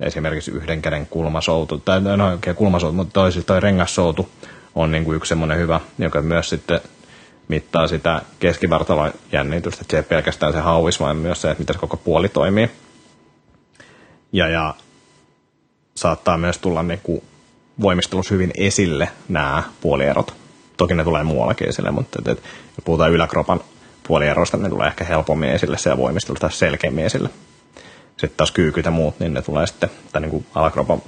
[0.00, 4.28] esimerkiksi yhden käden kulmasoutu, tai no oikein kulmasoutu, mutta toi, toi rengassoutu
[4.74, 6.80] on niin kuin yksi semmoinen hyvä, joka myös sitten
[7.48, 11.74] mittaa sitä keskivartalon jännitystä, että se ei pelkästään se hauis, vaan myös se, että miten
[11.74, 12.70] se koko puoli toimii.
[14.32, 14.74] Ja, ja
[15.94, 17.22] saattaa myös tulla niin kuin
[17.80, 20.34] voimistelussa hyvin esille nämä puolierot.
[20.76, 23.60] Toki ne tulee muuallakin esille, mutta et, et, jos puhutaan yläkropan
[24.08, 27.30] puolieroista, niin ne tulee ehkä helpommin esille se voimistelusta selkeämmin esille.
[28.16, 31.02] Sitten taas kyykyt ja muut, niin ne tulee sitten, tai niin kuin alakropan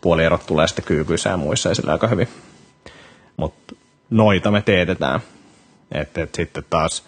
[0.00, 2.28] puolierot tulee sitten kyykyissä ja muissa esille aika hyvin.
[3.36, 3.74] Mutta
[4.10, 5.20] noita me teetetään.
[5.92, 7.04] Että et sitten taas,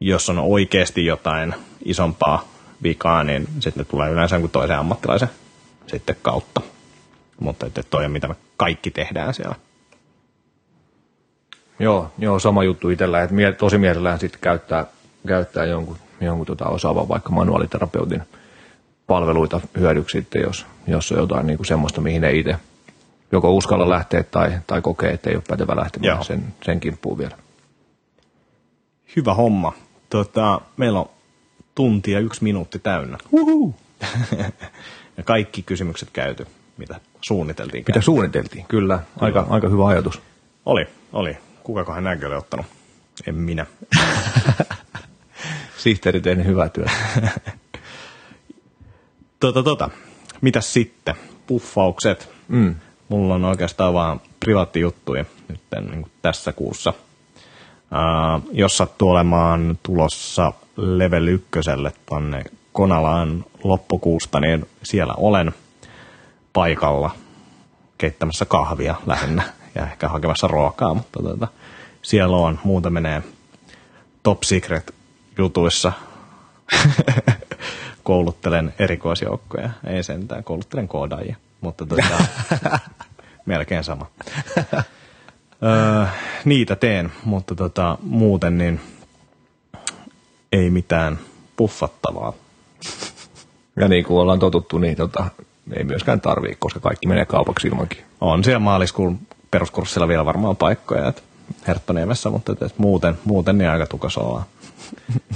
[0.00, 1.54] jos on oikeasti jotain
[1.84, 2.48] isompaa
[2.82, 5.28] vikaa, niin sitten tulee yleensä kuin toisen ammattilaisen
[5.86, 6.60] sitten kautta.
[7.40, 9.54] Mutta että toi on mitä me kaikki tehdään siellä.
[11.78, 14.86] Joo, joo sama juttu itsellä, että tosi mielellään sitten käyttää,
[15.26, 18.22] käyttää jonkun, jonkun tota osaavan vaikka manuaaliterapeutin
[19.08, 22.56] palveluita hyödyksi sitten, jos, jos on jotain niin kuin semmoista, mihin ei itse
[23.32, 27.38] joko uskalla lähteä tai, tai kokee, että ei ole pätevä lähtemään sen, sen kimppuun vielä.
[29.16, 29.72] Hyvä homma.
[30.10, 31.10] Tota, meillä on
[31.74, 33.18] tunti ja yksi minuutti täynnä.
[35.16, 36.46] ja kaikki kysymykset käyty,
[36.76, 37.84] mitä suunniteltiin.
[37.88, 39.00] Mitä suunniteltiin, kyllä.
[39.20, 39.54] Aika, kyllä.
[39.54, 40.20] aika hyvä ajatus.
[40.66, 41.36] Oli, oli.
[41.62, 42.66] Kukakohan näkö oli ottanut?
[43.26, 43.66] En minä.
[45.78, 46.90] Sihteeri tehnyt hyvää työtä.
[49.40, 49.90] tota, tota.
[50.40, 51.14] Mitäs sitten?
[51.46, 52.30] Puffaukset.
[52.48, 52.74] Mm.
[53.08, 55.60] Mulla on oikeastaan vaan privaattijuttuja nyt
[55.90, 56.92] niin tässä kuussa.
[57.92, 65.54] Uh, jos sattuu olemaan tulossa level ykköselle tonne Konalaan loppukuusta, niin siellä olen
[66.52, 67.10] paikalla
[67.98, 69.42] keittämässä kahvia lähinnä
[69.74, 71.48] ja ehkä hakemassa ruokaa, mutta tuota,
[72.02, 72.58] siellä on.
[72.64, 73.22] Muuta menee
[74.22, 74.94] top secret
[75.38, 75.92] jutuissa.
[78.08, 82.24] kouluttelen erikoisjoukkoja, ei sentään, kouluttelen koodaajia, mutta tuota,
[83.46, 84.06] melkein sama.
[85.62, 86.06] öö,
[86.44, 88.80] niitä teen, mutta tota, muuten niin
[90.52, 91.18] ei mitään
[91.56, 92.32] puffattavaa.
[93.76, 95.26] Ja niin kuin ollaan totuttu, niin tota,
[95.72, 98.04] ei myöskään tarvii, koska kaikki menee kaupaksi ilmankin.
[98.20, 99.18] On siellä maaliskuun
[99.50, 101.22] peruskurssilla vielä varmaan paikkoja, että
[101.66, 104.44] Herttoniemessä, mutta että muuten, muuten niin aika tukas ollaan.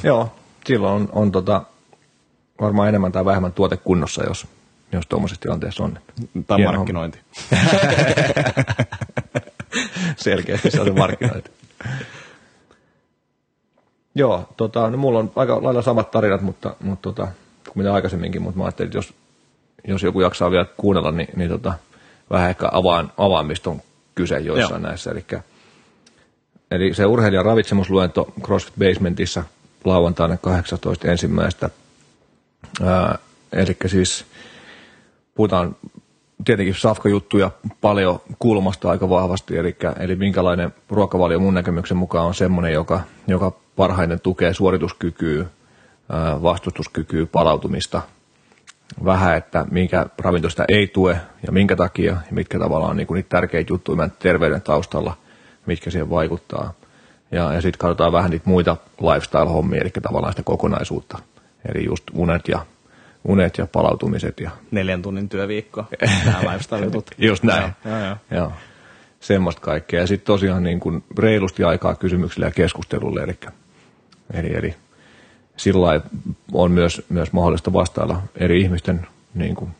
[0.03, 0.33] Joo,
[0.67, 1.63] silloin on, on tota,
[2.61, 4.47] varmaan enemmän tai vähemmän tuote kunnossa, jos,
[4.93, 5.99] jos tuommoisessa tilanteessa on.
[6.47, 7.19] Tai Hieno markkinointi.
[10.17, 11.51] Selkeästi se on se markkinointi.
[14.15, 17.29] Joo, tota, no mulla on aika lailla samat tarinat, mutta, mutta tota,
[17.65, 19.15] kuin mitä aikaisemminkin, mutta mä ajattelin, että jos,
[19.85, 21.75] jos joku jaksaa vielä kuunnella, niin, niin tota,
[22.31, 23.81] vähän ehkä avaan, avaamista on
[24.15, 24.89] kyse joissain Joo.
[24.89, 25.11] näissä.
[25.11, 25.25] Eli,
[26.71, 29.45] eli se urheilijan ravitsemusluento CrossFit Basementissa
[29.85, 31.71] lauantaina 18.
[33.53, 34.25] eli siis
[35.35, 35.77] puhutaan
[36.45, 37.51] tietenkin safkajuttuja
[37.81, 43.53] paljon kulmasta aika vahvasti, eli, eli minkälainen ruokavalio mun näkemyksen mukaan on semmoinen, joka, joka
[43.77, 45.45] parhaiten tukee suorituskykyä,
[46.43, 48.03] vastustuskykyä, palautumista,
[49.05, 53.07] vähän, että minkä ravinto sitä ei tue ja minkä takia ja mitkä tavallaan on niin
[53.15, 55.17] niitä tärkeitä juttuja terveyden taustalla,
[55.67, 56.73] mitkä siihen vaikuttaa.
[57.33, 61.19] Ja, ja sitten katsotaan vähän niitä muita lifestyle-hommia, eli tavallaan sitä kokonaisuutta.
[61.69, 62.67] Eli just unet ja,
[63.25, 64.41] unet ja palautumiset.
[64.41, 64.51] Ja...
[64.71, 65.85] Neljän tunnin työviikko,
[66.25, 67.11] nämä lifestyle-jutut.
[67.19, 67.73] just näin.
[67.85, 68.53] Joo, joo, joo.
[69.21, 70.01] Semmoista kaikkea.
[70.01, 73.23] Ja sitten tosiaan niin kuin reilusti aikaa kysymyksille ja keskustelulle.
[73.23, 73.39] Eli,
[74.33, 74.75] eli, eli
[75.57, 76.01] sillä
[76.53, 79.71] on myös, myös mahdollista vastailla eri ihmisten niin kuin,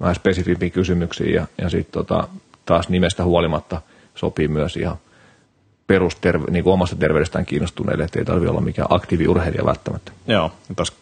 [0.00, 2.28] vähän spesifimpiin kysymyksiin ja, ja sitten tota,
[2.66, 3.82] taas nimestä huolimatta
[4.14, 4.96] sopii myös ihan
[5.86, 10.12] perusterve, niin kuin omasta terveydestään kiinnostuneille, että ei tarvitse olla mikään aktiiviurheilija välttämättä.
[10.26, 10.94] Joo, ja tuossa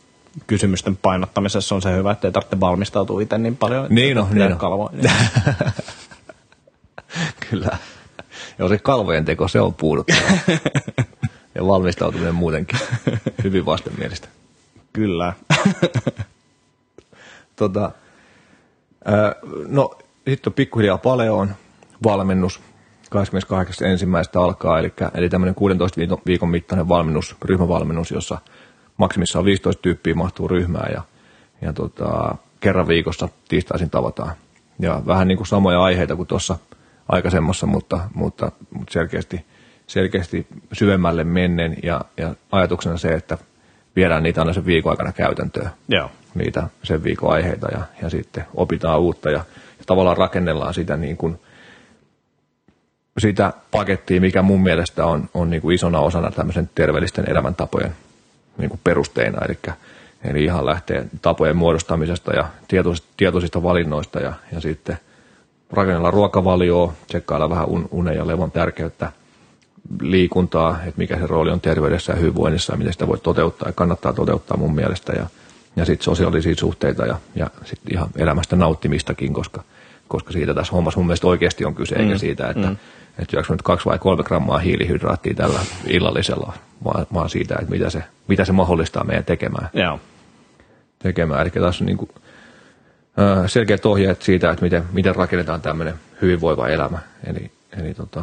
[0.46, 3.86] kysymysten painottamisessa on se hyvä, että ei tarvitse valmistautua itse niin paljon.
[3.90, 4.90] Niin on, niin on.
[7.50, 7.78] Kyllä.
[8.58, 10.20] Joo, se kalvojen teko, se on puuduttava.
[11.54, 12.78] ja valmistautuminen muutenkin
[13.44, 14.28] hyvin vastenmielistä.
[14.92, 15.32] Kyllä.
[17.56, 17.92] tota,
[19.68, 21.50] no, sitten on pikkuhiljaa Paleoon
[22.04, 22.60] valmennus.
[23.14, 24.40] 28.1.
[24.40, 28.38] alkaa, eli, eli tämmöinen 16 viikon mittainen valmennus, ryhmävalmennus, jossa
[28.97, 31.03] maksimissaan 15 tyyppiä mahtuu ryhmään ja,
[31.62, 34.32] ja tota, kerran viikossa tiistaisin tavataan.
[34.78, 36.59] Ja vähän niin kuin samoja aiheita kuin tuossa
[37.09, 39.45] aikaisemmassa, mutta, mutta, mutta selkeästi
[39.86, 43.38] selkeästi syvemmälle mennen ja, ja ajatuksena se, että
[43.97, 45.70] viedään niitä aina sen viikon aikana käytäntöön.
[45.88, 46.11] Joo.
[46.34, 49.45] Niitä sen viikon aiheita ja, ja sitten opitaan uutta ja,
[49.78, 51.40] ja tavallaan rakennellaan sitä niin kuin,
[53.18, 57.93] sitä pakettia, mikä mun mielestä on, on niin kuin isona osana tämmöisen terveellisten elämäntapojen
[58.59, 59.44] niin kuin perusteina.
[59.44, 59.59] Eli,
[60.24, 62.48] eli ihan lähtee tapojen muodostamisesta ja
[63.16, 64.98] tietoisista, valinnoista ja, ja sitten
[65.70, 69.12] rakennella ruokavalioa, tsekkailla vähän un, unen ja levon tärkeyttä,
[70.00, 73.72] liikuntaa, että mikä se rooli on terveydessä ja hyvinvoinnissa ja miten sitä voi toteuttaa ja
[73.72, 75.26] kannattaa toteuttaa mun mielestä ja,
[75.76, 79.62] ja sitten sosiaalisia suhteita ja, ja sitten ihan elämästä nauttimistakin, koska,
[80.12, 82.00] koska siitä tässä hommassa mun mielestä oikeasti on kyse, mm.
[82.00, 82.76] eikä siitä, että, mm.
[83.18, 86.52] että syöksä nyt kaksi vai kolme grammaa hiilihydraattia tällä illallisella,
[86.84, 89.68] vaan, vaan siitä, että mitä se, mitä se mahdollistaa meidän tekemään.
[89.74, 90.00] Joo.
[90.98, 91.40] tekemään.
[91.40, 92.10] Eli tässä on niin kuin,
[93.46, 96.98] selkeät ohjeet siitä, että miten, miten rakennetaan tämmöinen hyvinvoiva elämä.
[97.26, 98.22] Eli, eli tota,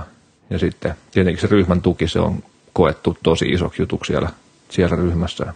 [0.50, 4.30] ja sitten tietenkin se ryhmän tuki, se on koettu tosi isoksi jutuksi siellä,
[4.70, 5.54] siellä ryhmässä.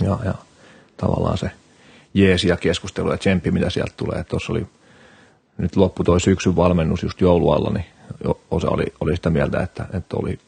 [0.00, 0.34] Ja, ja
[0.96, 1.50] tavallaan se
[2.14, 4.24] jeesi ja keskustelu ja tsemppi, mitä sieltä tulee.
[4.24, 4.66] Tuossa oli
[5.58, 7.84] nyt loppu toi syksyn valmennus just joulualla, niin
[8.50, 10.38] osa oli, oli sitä mieltä, että, että oli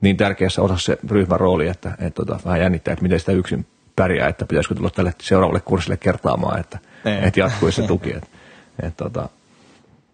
[0.00, 3.32] niin tärkeässä osassa se ryhmän rooli, että, että, että tota, vähän jännittää, että miten sitä
[3.32, 8.08] yksin pärjää, että pitäisikö tulla tälle seuraavalle kurssille kertaamaan, että, että jatkuisi se tuki.
[8.08, 9.28] Että, että, että, tota,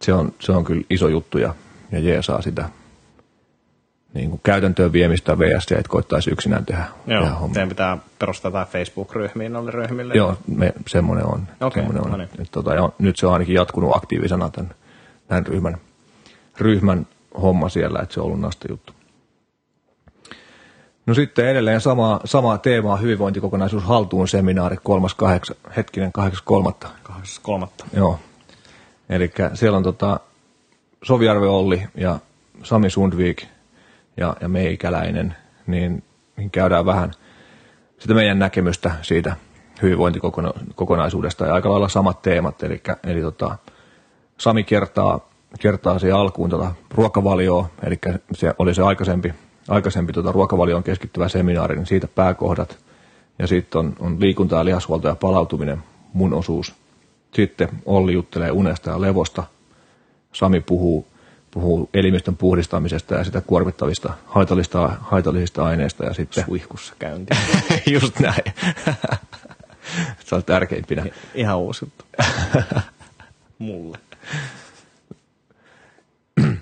[0.03, 1.55] se, on, se on kyllä iso juttu ja,
[1.93, 2.69] ja jeesaa sitä
[4.15, 7.67] niin kuin käytäntöön viemistä VS, että koittaisi yksinään tehdä, Joo, tehdä hommia.
[7.67, 10.15] pitää perustaa jotain Facebook-ryhmiä noille ryhmille.
[10.15, 11.49] Joo, me, semmoinen on.
[11.61, 12.11] Okei, semmoinen on.
[12.11, 12.29] no niin.
[12.39, 14.75] Et, tota, ja nyt se on ainakin jatkunut aktiivisena tämän,
[15.29, 15.77] tämän ryhmän,
[16.59, 17.07] ryhmän
[17.43, 18.93] homma siellä, että se on ollut nasta juttu.
[21.07, 25.73] No sitten edelleen sama, samaa teemaa hyvinvointikokonaisuus haltuun seminaari 3.8.
[25.77, 26.13] hetkinen
[26.83, 26.89] 8.3.
[27.09, 27.67] 8.3.
[27.93, 28.19] Joo.
[29.09, 30.21] Eli siellä on tota
[31.03, 32.19] Sovijärvi Olli ja
[32.63, 33.45] Sami Sundvik
[34.17, 35.37] ja, ja meikäläinen,
[35.67, 36.03] niin,
[36.37, 37.13] niin käydään vähän
[37.99, 39.37] sitä meidän näkemystä siitä
[39.83, 42.63] hyvinvointikokonaisuudesta ja aika lailla samat teemat.
[42.63, 43.57] Eli, eli tota,
[44.39, 45.29] Sami kertaa,
[45.61, 47.99] kertaa siihen alkuun tota ruokavalioa, eli
[48.33, 49.35] se oli se aikaisempi,
[49.69, 52.79] aikaisempi tota ruokavalioon keskittyvä seminaari, niin siitä pääkohdat.
[53.39, 55.83] Ja sitten on, on liikunta ja lihashuolto ja palautuminen,
[56.13, 56.75] mun osuus.
[57.35, 59.45] Sitten Olli juttelee unesta ja levosta.
[60.33, 61.07] Sami puhuu,
[61.53, 66.05] puhuu elimistön puhdistamisesta ja sitä kuormittavista haitallista, haitallisista aineista.
[66.05, 67.35] Ja sitten, Suihkussa käynti.
[67.93, 68.45] just näin.
[70.25, 71.07] Se on tärkeimpinä.
[71.35, 71.93] Ihan uusi.
[73.59, 73.99] Mulle.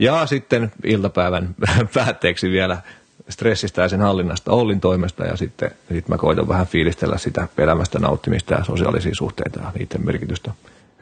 [0.00, 1.54] Ja sitten iltapäivän
[1.94, 2.82] päätteeksi vielä
[3.28, 7.98] stressistä ja sen hallinnasta Ollin toimesta ja sitten sit mä koitan vähän fiilistellä sitä elämästä
[7.98, 10.52] nauttimista ja sosiaalisia suhteita ja niiden merkitystä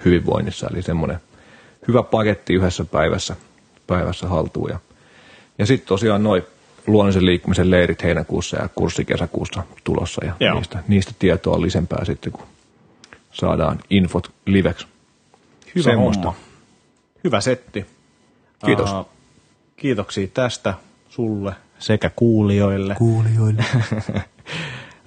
[0.04, 0.68] hyvinvoinnissa.
[0.72, 1.20] Eli semmoinen
[1.88, 3.36] hyvä paketti yhdessä päivässä,
[3.86, 4.70] päivässä haltuun.
[4.70, 4.78] Ja,
[5.58, 6.42] ja sitten tosiaan noin
[6.86, 10.54] luonnollisen liikkumisen leirit heinäkuussa ja kurssi kesäkuussa tulossa ja Joo.
[10.54, 12.46] niistä, niistä tietoa lisempää sitten, kun
[13.32, 14.86] saadaan infot liveksi.
[15.74, 16.22] Hyvä Semmoista.
[16.22, 16.40] homma.
[17.24, 17.86] Hyvä setti.
[18.66, 18.92] Kiitos.
[18.92, 19.08] Uh,
[19.76, 20.74] kiitoksia tästä
[21.08, 22.94] sulle sekä kuulijoille.
[22.94, 23.64] Kuulijoille.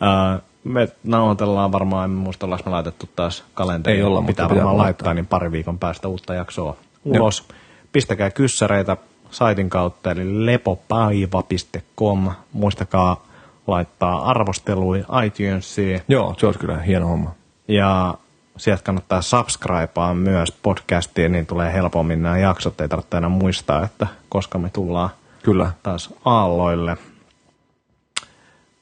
[0.02, 4.00] Uh, me nauhoitellaan varmaan, en muista ollaanko me laitettu taas kalenteriin.
[4.00, 4.86] Ei olla, pitää pitää varmaan laittaa.
[4.86, 7.48] laittaa, niin pari viikon päästä uutta jaksoa ulos.
[7.92, 8.98] Pistäkää kyssäreitä
[9.32, 12.32] saitin kautta, eli lepopaiva.com.
[12.54, 13.26] Muistakaa
[13.68, 16.02] laittaa arvosteluja iTunesiin.
[16.08, 17.32] Joo, se olisi kyllä hieno homma.
[17.68, 18.16] Ja
[18.58, 22.82] sieltä kannattaa subscribea myös podcastiin, niin tulee helpommin nämä jaksot.
[22.82, 25.10] Ei tarvitse enää muistaa, että koska me tullaan
[25.44, 25.72] Kyllä.
[25.84, 26.98] taas aalloille.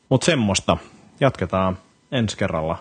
[0.10, 0.78] Mutta semmoista.
[1.20, 1.78] Jatketaan
[2.12, 2.78] ensi kerralla.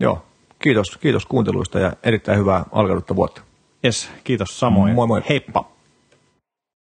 [0.00, 0.22] Joo.
[0.58, 3.42] Kiitos, kiitos kuunteluista ja erittäin hyvää alkanutta vuotta.
[3.84, 4.94] Yes, kiitos samoin.
[4.94, 5.22] Moi moi.
[5.28, 5.75] Heippa.